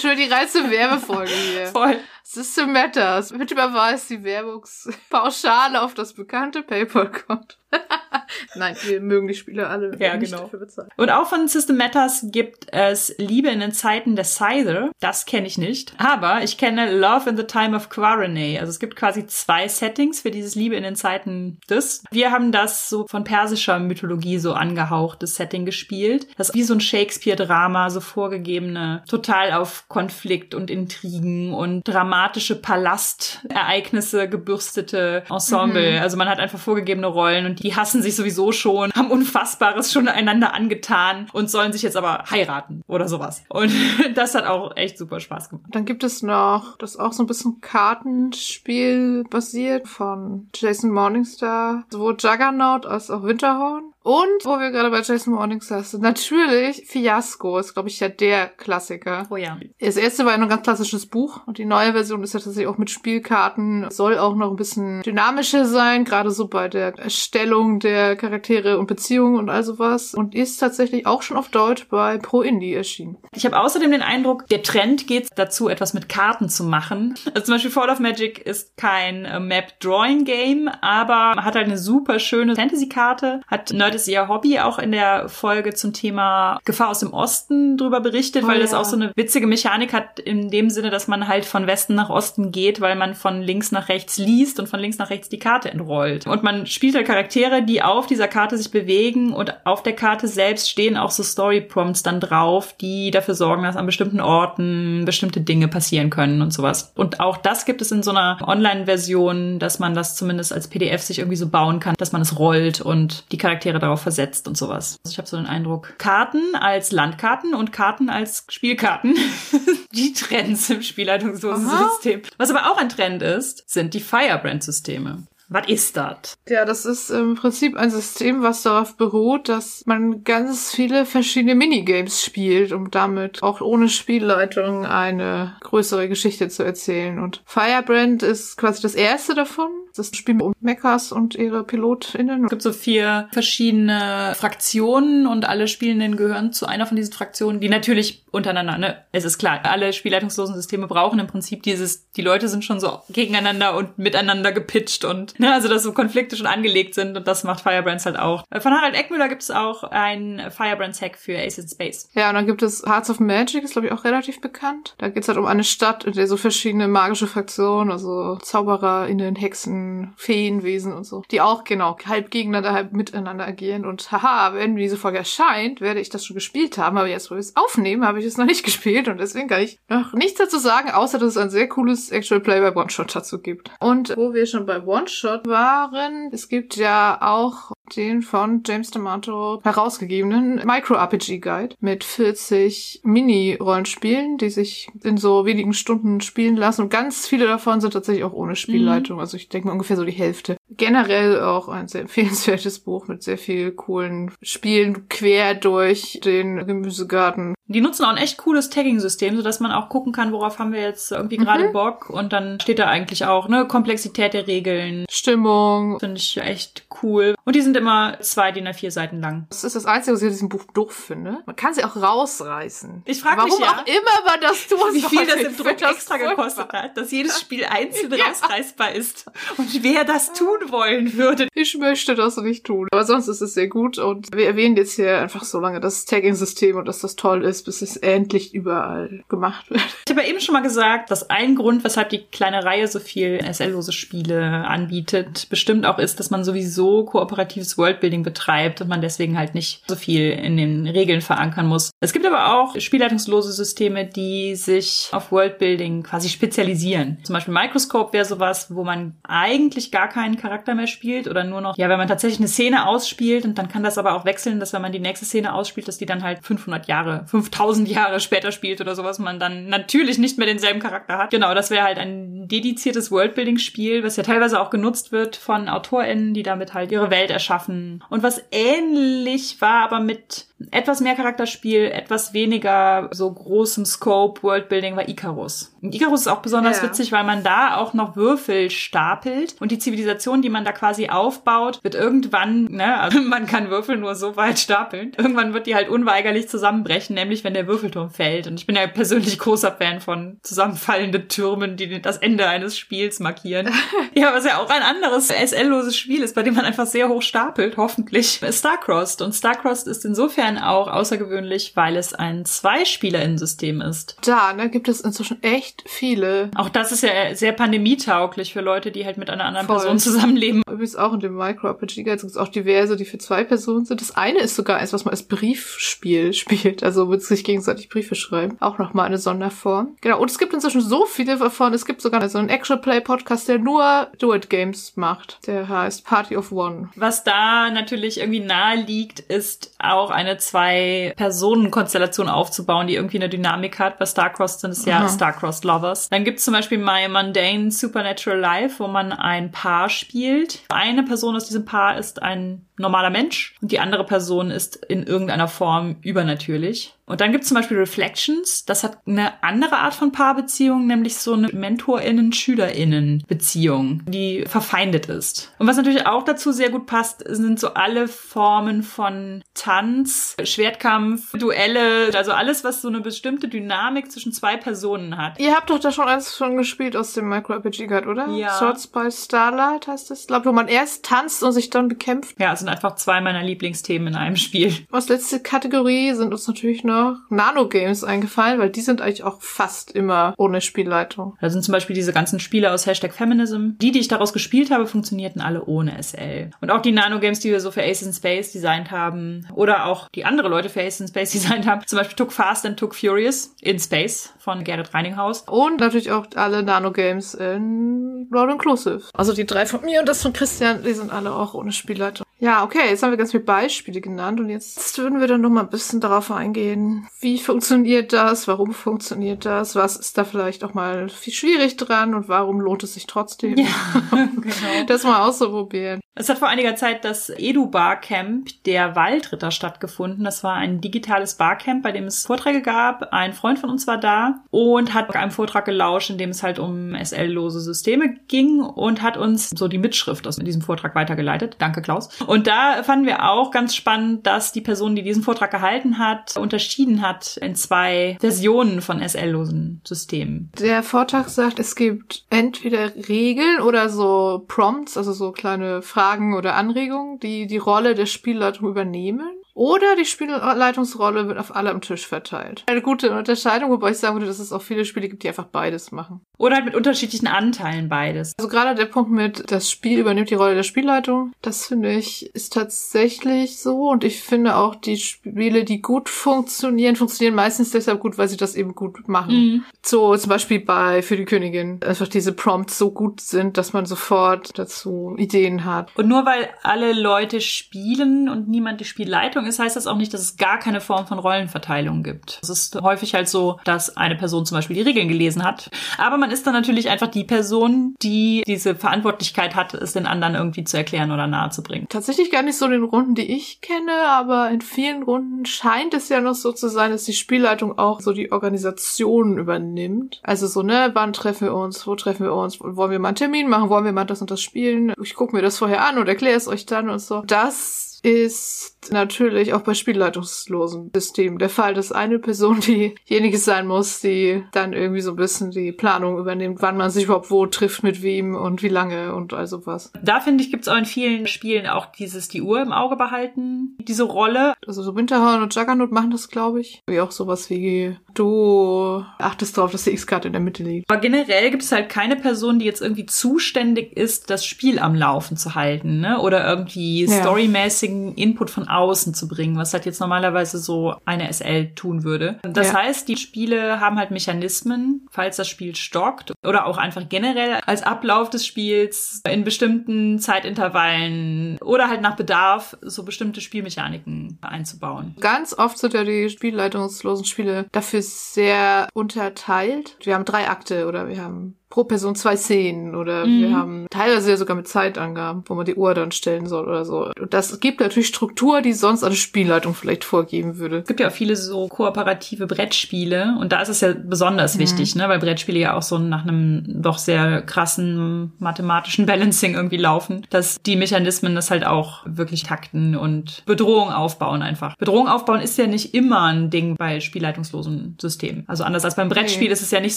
[0.00, 1.66] Schon die reinste Werbefolge hier.
[1.72, 1.96] Voll.
[2.34, 3.32] System Matters.
[3.32, 7.56] Bitte überweist die Werbungspauschale auf das bekannte PayPal-Konto.
[8.54, 10.44] Nein, wir mögen die Spiele alle ja, nicht genau.
[10.44, 10.88] dafür bezahlen.
[10.96, 14.90] Und auch von System Matters gibt es Liebe in den Zeiten der Scyther.
[15.00, 15.94] Das kenne ich nicht.
[15.98, 18.58] Aber ich kenne Love in the Time of Quaranay.
[18.58, 22.04] Also es gibt quasi zwei Settings für dieses Liebe in den Zeiten des.
[22.10, 26.26] Wir haben das so von persischer Mythologie so angehauchtes Setting gespielt.
[26.36, 31.82] Das ist wie so ein Shakespeare-Drama, so vorgegebene, total auf Konflikt und Intrigen und
[32.24, 35.92] dramatische Palastereignisse gebürstete Ensemble.
[35.92, 36.02] Mhm.
[36.02, 40.08] Also man hat einfach vorgegebene Rollen und die hassen sich sowieso schon, haben Unfassbares schon
[40.08, 43.44] einander angetan und sollen sich jetzt aber heiraten oder sowas.
[43.48, 43.72] Und
[44.14, 45.66] das hat auch echt super Spaß gemacht.
[45.70, 52.16] Dann gibt es noch, das auch so ein bisschen Kartenspiel basiert von Jason Morningstar, sowohl
[52.18, 53.93] Juggernaut als auch Winterhorn.
[54.04, 58.48] Und wo wir gerade bei Jason Morningstar sind, natürlich Fiasco ist, glaube ich, ja der
[58.48, 59.26] Klassiker.
[59.30, 59.58] Oh ja.
[59.80, 62.40] Das erste war ja noch ein ganz klassisches Buch und die neue Version ist ja
[62.40, 66.98] tatsächlich auch mit Spielkarten, soll auch noch ein bisschen dynamischer sein, gerade so bei der
[66.98, 71.88] Erstellung der Charaktere und Beziehungen und all sowas und ist tatsächlich auch schon auf Deutsch
[71.88, 73.16] bei Pro Indie erschienen.
[73.34, 77.14] Ich habe außerdem den Eindruck, der Trend geht dazu, etwas mit Karten zu machen.
[77.28, 82.18] Also zum Beispiel Fall of Magic ist kein äh, Map-Drawing-Game, aber hat halt eine super
[82.18, 87.00] schöne Fantasy-Karte, hat Nerd ist ihr Hobby auch in der Folge zum Thema Gefahr aus
[87.00, 88.80] dem Osten drüber berichtet, oh, weil das ja.
[88.80, 92.10] auch so eine witzige Mechanik hat in dem Sinne, dass man halt von Westen nach
[92.10, 95.38] Osten geht, weil man von links nach rechts liest und von links nach rechts die
[95.38, 96.26] Karte entrollt.
[96.26, 100.28] Und man spielt halt Charaktere, die auf dieser Karte sich bewegen und auf der Karte
[100.28, 105.04] selbst stehen auch so Story Prompts dann drauf, die dafür sorgen, dass an bestimmten Orten
[105.04, 106.92] bestimmte Dinge passieren können und sowas.
[106.94, 111.02] Und auch das gibt es in so einer Online-Version, dass man das zumindest als PDF
[111.02, 114.56] sich irgendwie so bauen kann, dass man es rollt und die Charaktere darauf versetzt und
[114.56, 114.98] sowas.
[115.04, 119.16] Also ich habe so den Eindruck, Karten als Landkarten und Karten als Spielkarten,
[119.92, 122.22] die Trends im Spielleitungslosensystem.
[122.36, 125.24] Was aber auch ein Trend ist, sind die Firebrand-Systeme.
[125.48, 126.36] Was ist das?
[126.48, 131.54] Ja, das ist im Prinzip ein System, was darauf beruht, dass man ganz viele verschiedene
[131.54, 137.18] Minigames spielt, um damit auch ohne Spielleitung eine größere Geschichte zu erzählen.
[137.18, 139.70] Und Firebrand ist quasi das erste davon.
[139.96, 142.44] Das Spiel um Mechas und ihre PilotInnen.
[142.44, 147.60] Es gibt so vier verschiedene Fraktionen und alle Spielenden gehören zu einer von diesen Fraktionen,
[147.60, 152.22] die natürlich untereinander, ne, es ist klar, alle spielleitungslosen Systeme brauchen im Prinzip dieses, die
[152.22, 156.46] Leute sind schon so gegeneinander und miteinander gepitcht und, ne, also dass so Konflikte schon
[156.46, 158.44] angelegt sind und das macht Firebrands halt auch.
[158.60, 162.08] Von Harald Eckmüller gibt es auch ein Firebrands Hack für Ace in Space.
[162.14, 164.94] Ja, und dann gibt es Hearts of Magic, ist glaube ich auch relativ bekannt.
[164.98, 169.36] Da geht es halt um eine Stadt, in der so verschiedene magische Fraktionen, also ZaubererInnen,
[169.36, 173.84] Hexen, Feenwesen und so, die auch genau halb gegeneinander, halb miteinander agieren.
[173.84, 177.34] Und haha, wenn diese Folge erscheint, werde ich das schon gespielt haben, aber jetzt, wo
[177.34, 180.38] wir es aufnehmen, habe ich es noch nicht gespielt und deswegen kann ich noch nichts
[180.38, 183.70] dazu sagen, außer dass es ein sehr cooles Actual Play bei One-Shot dazu gibt.
[183.80, 189.62] Und wo wir schon bei One-Shot waren, es gibt ja auch den von James D'Amato
[189.62, 196.82] herausgegebenen Micro-RPG-Guide mit 40 Mini-Rollenspielen, die sich in so wenigen Stunden spielen lassen.
[196.82, 199.16] Und ganz viele davon sind tatsächlich auch ohne Spielleitung.
[199.16, 199.20] Mhm.
[199.20, 200.56] Also ich denke mal ungefähr so die Hälfte.
[200.70, 207.54] Generell auch ein sehr empfehlenswertes Buch mit sehr viel coolen Spielen quer durch den Gemüsegarten.
[207.66, 210.82] Die nutzen auch ein echt cooles Tagging-System, sodass man auch gucken kann, worauf haben wir
[210.82, 211.72] jetzt irgendwie gerade mhm.
[211.72, 212.10] Bock.
[212.10, 215.06] Und dann steht da eigentlich auch, ne, Komplexität der Regeln.
[215.10, 215.98] Stimmung.
[215.98, 217.34] Finde ich echt cool.
[217.44, 219.46] Und die sind immer zwei DIN A4 Seiten lang.
[219.48, 221.38] Das ist das Einzige, was ich in diesem Buch doof finde.
[221.46, 223.02] Man kann sie auch rausreißen.
[223.06, 224.78] Ich frage mich ja, auch immer man das tut.
[224.92, 228.26] Wie viel das im Druck extra gekostet hat, dass jedes Spiel einzeln ja.
[228.26, 229.26] rausreißbar ist.
[229.56, 230.53] Und wer das tut.
[230.58, 231.48] Tun wollen würde.
[231.54, 232.88] Ich möchte das nicht tun.
[232.92, 236.04] Aber sonst ist es sehr gut und wir erwähnen jetzt hier einfach so lange das
[236.04, 239.82] Tagging-System und dass das toll ist, bis es endlich überall gemacht wird.
[240.06, 243.00] Ich habe ja eben schon mal gesagt, dass ein Grund, weshalb die kleine Reihe so
[243.00, 249.00] viel SL-lose Spiele anbietet, bestimmt auch ist, dass man sowieso kooperatives Worldbuilding betreibt und man
[249.00, 251.90] deswegen halt nicht so viel in den Regeln verankern muss.
[252.00, 257.18] Es gibt aber auch spielleitungslose Systeme, die sich auf Worldbuilding quasi spezialisieren.
[257.22, 261.62] Zum Beispiel Microscope wäre sowas, wo man eigentlich gar keinen Charakter mehr spielt oder nur
[261.62, 264.60] noch, ja, wenn man tatsächlich eine Szene ausspielt und dann kann das aber auch wechseln,
[264.60, 268.20] dass wenn man die nächste Szene ausspielt, dass die dann halt 500 Jahre, 5000 Jahre
[268.20, 271.30] später spielt oder sowas, man dann natürlich nicht mehr denselben Charakter hat.
[271.30, 276.34] Genau, das wäre halt ein dediziertes Worldbuilding-Spiel, was ja teilweise auch genutzt wird von AutorInnen,
[276.34, 278.04] die damit halt ihre Welt erschaffen.
[278.10, 284.96] Und was ähnlich war, aber mit etwas mehr Charakterspiel, etwas weniger so großem Scope Worldbuilding
[284.96, 285.74] war Icarus.
[285.82, 286.84] Und Icarus ist auch besonders Ja.
[286.88, 291.08] witzig, weil man da auch noch Würfel stapelt und die Zivilisation, die man da quasi
[291.08, 295.12] aufbaut, wird irgendwann, ne, also man kann Würfel nur so weit stapeln.
[295.18, 298.46] Irgendwann wird die halt unweigerlich zusammenbrechen, nämlich wenn der Würfelturm fällt.
[298.46, 303.18] Und ich bin ja persönlich großer Fan von zusammenfallenden Türmen, die das Ende eines Spiels
[303.18, 303.68] markieren.
[304.14, 307.22] ja, was ja auch ein anderes SL-loses Spiel ist, bei dem man einfach sehr hoch
[307.22, 308.40] stapelt, hoffentlich.
[308.48, 309.20] Starcrossed.
[309.20, 314.16] Und Starcrossed ist insofern auch außergewöhnlich, weil es ein Zwei-Spieler-System ist.
[314.24, 316.50] Da, ne, gibt es inzwischen echt viele.
[316.56, 319.76] Auch das ist ja sehr pandemietauglich für Leute, die halt mit einer anderen Voll.
[319.76, 320.62] Person zusammenleben.
[320.68, 324.00] Übrigens auch in dem Micro-RPG Guide gibt es auch diverse, die für zwei Personen sind.
[324.00, 328.14] Das eine ist sogar eins, was man als Briefspiel spielt, also mit sich gegenseitig Briefe
[328.14, 328.56] schreiben.
[328.60, 329.96] Auch nochmal eine Sonderform.
[330.00, 331.74] Genau, und es gibt inzwischen so viele davon.
[331.74, 335.38] Es gibt sogar so einen Action-Play-Podcast, der nur Do-It-Games macht.
[335.46, 336.90] Der heißt Party of One.
[336.96, 343.78] Was da natürlich irgendwie nahe liegt, ist auch eine Zwei-Personen-Konstellation aufzubauen, die irgendwie eine Dynamik
[343.78, 343.98] hat.
[343.98, 345.08] Bei Starcrossed sind es ja Aha.
[345.08, 346.08] Starcrossed Lovers.
[346.08, 350.60] Dann gibt es zum Beispiel My Mundane Supernatural Life, wo man ein Paar spielt.
[350.68, 355.04] Eine Person aus diesem Paar ist ein normaler Mensch und die andere Person ist in
[355.04, 356.94] irgendeiner Form übernatürlich.
[357.06, 358.64] Und dann gibt es zum Beispiel Reflections.
[358.64, 365.52] Das hat eine andere Art von Paarbeziehung, nämlich so eine Mentorinnen-SchülerInnen-Beziehung, die verfeindet ist.
[365.58, 371.32] Und was natürlich auch dazu sehr gut passt, sind so alle Formen von Tanz, Schwertkampf,
[371.32, 375.38] Duelle, also alles, was so eine bestimmte Dynamik zwischen zwei Personen hat.
[375.38, 378.28] Ihr habt doch da schon eins schon gespielt aus dem Micro-RPG Guide, oder?
[378.28, 378.54] Ja.
[378.54, 380.22] Swords by Starlight heißt es.
[380.22, 382.40] Ich glaube, wo man erst tanzt und sich dann bekämpft.
[382.40, 384.72] Ja, es sind einfach zwei meiner Lieblingsthemen in einem Spiel.
[384.90, 389.92] Als letzte Kategorie sind uns natürlich noch Nano-Games eingefallen, weil die sind eigentlich auch fast
[389.92, 391.36] immer ohne Spielleitung.
[391.40, 393.72] Da sind zum Beispiel diese ganzen Spiele aus Hashtag Feminism.
[393.80, 396.50] Die, die ich daraus gespielt habe, funktionierten alle ohne SL.
[396.60, 400.08] Und auch die Nano-Games, die wir so für Ace in Space designt haben, oder auch
[400.14, 402.94] die andere Leute für Ace in Space designt haben, zum Beispiel Took Fast and Took
[402.94, 405.42] Furious in Space von Gerrit Reininghaus.
[405.42, 409.02] Und natürlich auch alle Nano-Games in Roll Inclusive.
[409.12, 412.23] Also die drei von mir und das von Christian, die sind alle auch ohne Spielleitung.
[412.38, 415.50] Ja, okay, jetzt haben wir ganz viele Beispiele genannt und jetzt würden wir dann noch
[415.50, 420.64] mal ein bisschen darauf eingehen, wie funktioniert das, warum funktioniert das, was ist da vielleicht
[420.64, 423.54] auch mal viel schwierig dran und warum lohnt es sich trotzdem,
[424.10, 424.84] genau.
[424.86, 426.00] das mal auszuprobieren.
[426.16, 430.24] Es hat vor einiger Zeit das Edu Barcamp der Waldritter stattgefunden.
[430.24, 433.12] Das war ein digitales Barcamp, bei dem es Vorträge gab.
[433.12, 436.60] Ein Freund von uns war da und hat einem Vortrag gelauscht, in dem es halt
[436.60, 441.56] um SL-lose Systeme ging und hat uns so die Mitschrift aus diesem Vortrag weitergeleitet.
[441.58, 442.08] Danke, Klaus.
[442.22, 446.36] Und da fanden wir auch ganz spannend, dass die Person, die diesen Vortrag gehalten hat,
[446.36, 450.52] unterschieden hat in zwei Versionen von SL-losen Systemen.
[450.60, 456.03] Der Vortrag sagt, es gibt entweder Regeln oder so Prompts, also so kleine Fragen
[456.34, 459.43] oder Anregungen, die die Rolle der Spielleitung übernehmen.
[459.54, 462.64] Oder die Spielleitungsrolle wird auf alle am Tisch verteilt.
[462.66, 465.46] Eine gute Unterscheidung, wobei ich sagen würde, dass es auch viele Spiele gibt, die einfach
[465.46, 466.20] beides machen.
[466.36, 468.32] Oder halt mit unterschiedlichen Anteilen beides.
[468.36, 472.34] Also gerade der Punkt mit, das Spiel übernimmt die Rolle der Spielleitung, das finde ich
[472.34, 473.90] ist tatsächlich so.
[473.90, 478.36] Und ich finde auch, die Spiele, die gut funktionieren, funktionieren meistens deshalb gut, weil sie
[478.36, 479.34] das eben gut machen.
[479.34, 479.64] Mhm.
[479.84, 483.86] So zum Beispiel bei Für die Königin einfach diese Prompts so gut sind, dass man
[483.86, 485.96] sofort dazu Ideen hat.
[485.96, 490.12] Und nur weil alle Leute spielen und niemand die Spielleitung ist, heißt das auch nicht,
[490.14, 492.40] dass es gar keine Form von Rollenverteilung gibt.
[492.42, 495.70] Es ist häufig halt so, dass eine Person zum Beispiel die Regeln gelesen hat.
[495.98, 500.34] Aber man ist dann natürlich einfach die Person, die diese Verantwortlichkeit hat, es den anderen
[500.34, 501.88] irgendwie zu erklären oder nahezubringen.
[501.88, 506.08] Tatsächlich gar nicht so den Runden, die ich kenne, aber in vielen Runden scheint es
[506.08, 510.20] ja noch so zu sein, dass die Spielleitung auch so die Organisation übernimmt.
[510.22, 513.16] Also so, ne, wann treffen wir uns, wo treffen wir uns, wollen wir mal einen
[513.16, 514.92] Termin machen, wollen wir mal das und das spielen?
[515.02, 517.22] Ich gucke mir das vorher an und erkläre es euch dann und so.
[517.26, 522.60] Das ist natürlich auch bei spielleitungslosen Systemen der Fall, dass eine Person
[523.06, 527.04] diejenige sein muss, die dann irgendwie so ein bisschen die Planung übernimmt, wann man sich
[527.04, 529.90] überhaupt wo trifft, mit wem und wie lange und all sowas.
[530.02, 532.96] Da finde ich, gibt es auch in vielen Spielen auch dieses die Uhr im Auge
[532.96, 534.54] behalten, diese Rolle.
[534.66, 536.82] Also so Winterhorn und Juggernaut machen das, glaube ich.
[536.86, 540.90] Wie auch sowas wie du achtest darauf, dass die X-Karte in der Mitte liegt.
[540.90, 544.94] Aber generell gibt es halt keine Person, die jetzt irgendwie zuständig ist, das Spiel am
[544.94, 546.20] Laufen zu halten, ne?
[546.20, 547.20] Oder irgendwie ja.
[547.20, 552.38] storymäßigen Input von außen zu bringen, was halt jetzt normalerweise so eine SL tun würde.
[552.42, 552.82] Das ja.
[552.82, 557.82] heißt, die Spiele haben halt Mechanismen, falls das Spiel stockt oder auch einfach generell als
[557.82, 565.16] Ablauf des Spiels in bestimmten Zeitintervallen oder halt nach Bedarf so bestimmte Spielmechaniken einzubauen.
[565.20, 569.96] Ganz oft sind ja die spielleitungslosen Spiele dafür sehr unterteilt.
[570.02, 573.40] Wir haben drei Akte oder wir haben pro Person zwei Szenen oder mhm.
[573.40, 576.84] wir haben teilweise ja sogar mit Zeitangaben, wo man die Uhr dann stellen soll oder
[576.84, 577.10] so.
[577.20, 580.78] Und das gibt natürlich Struktur, die sonst eine Spielleitung vielleicht vorgeben würde.
[580.78, 584.60] Es gibt ja auch viele so kooperative Brettspiele und da ist es ja besonders mhm.
[584.60, 589.76] wichtig, ne, weil Brettspiele ja auch so nach einem doch sehr krassen mathematischen Balancing irgendwie
[589.76, 594.76] laufen, dass die Mechanismen das halt auch wirklich takten und Bedrohung aufbauen einfach.
[594.76, 598.44] Bedrohung aufbauen ist ja nicht immer ein Ding bei spielleitungslosen Systemen.
[598.46, 599.52] Also anders als beim Brettspiel okay.
[599.52, 599.96] ist es ja nicht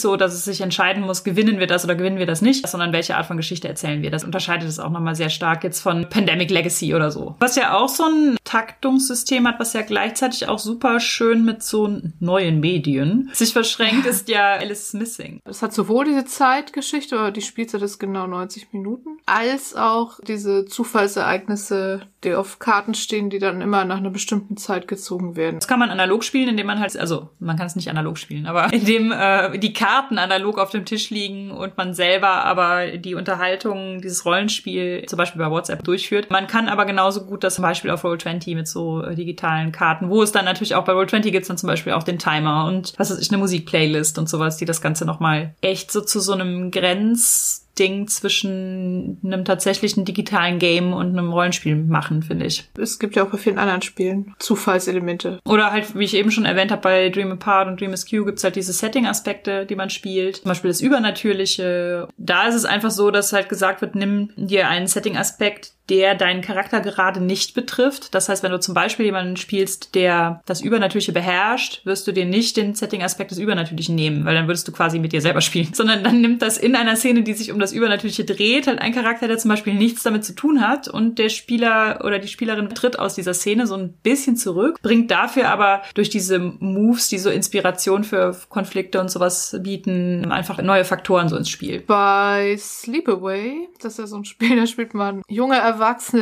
[0.00, 2.92] so, dass es sich entscheiden muss, gewinnen wir das oder gewinnen wir das nicht, sondern
[2.92, 4.10] welche Art von Geschichte erzählen wir.
[4.10, 7.36] Das unterscheidet es auch nochmal sehr stark jetzt von Pandemic Legacy oder so.
[7.38, 12.00] Was ja auch so ein Taktungssystem hat, was ja gleichzeitig auch super schön mit so
[12.18, 15.40] neuen Medien sich verschränkt, ist ja Alice Missing.
[15.44, 20.64] Es hat sowohl diese Zeitgeschichte, oder die Spielzeit ist genau 90 Minuten, als auch diese
[20.64, 25.56] Zufallsereignisse, die auf Karten stehen, die dann immer nach einer bestimmten Zeit gezogen werden.
[25.56, 28.46] Das kann man analog spielen, indem man halt, also man kann es nicht analog spielen,
[28.46, 33.14] aber indem äh, die Karten analog auf dem Tisch liegen und man selber aber die
[33.14, 36.30] Unterhaltung, dieses Rollenspiel zum Beispiel bei WhatsApp durchführt.
[36.30, 40.10] Man kann aber genauso gut das zum Beispiel auf Roll20 mit so äh, digitalen Karten,
[40.10, 42.66] wo es dann natürlich auch bei Roll20 gibt es dann zum Beispiel auch den Timer
[42.66, 46.18] und was weiß ich, eine Musikplaylist und sowas, die das Ganze nochmal echt so zu
[46.20, 52.68] so einem Grenz Ding zwischen einem tatsächlichen digitalen Game und einem Rollenspiel machen, finde ich.
[52.78, 55.40] Es gibt ja auch bei vielen anderen Spielen Zufallselemente.
[55.44, 58.38] Oder halt, wie ich eben schon erwähnt habe, bei Dream Apart und Dream Askew gibt
[58.38, 60.36] es halt diese Setting-Aspekte, die man spielt.
[60.38, 62.08] Zum Beispiel das Übernatürliche.
[62.16, 66.42] Da ist es einfach so, dass halt gesagt wird, nimm dir einen Setting-Aspekt, der deinen
[66.42, 68.14] Charakter gerade nicht betrifft.
[68.14, 72.26] Das heißt, wenn du zum Beispiel jemanden spielst, der das Übernatürliche beherrscht, wirst du dir
[72.26, 75.68] nicht den Setting-Aspekt des Übernatürlichen nehmen, weil dann würdest du quasi mit dir selber spielen.
[75.72, 78.92] Sondern dann nimmt das in einer Szene, die sich um das Übernatürliche dreht, halt ein
[78.92, 82.68] Charakter, der zum Beispiel nichts damit zu tun hat und der Spieler oder die Spielerin
[82.70, 87.18] tritt aus dieser Szene so ein bisschen zurück, bringt dafür aber durch diese Moves, die
[87.18, 91.80] so Inspiration für Konflikte und sowas bieten, einfach neue Faktoren so ins Spiel.
[91.86, 95.77] Bei Sleepaway, das ist ja so ein Spiel, da spielt man junge Erwachsene,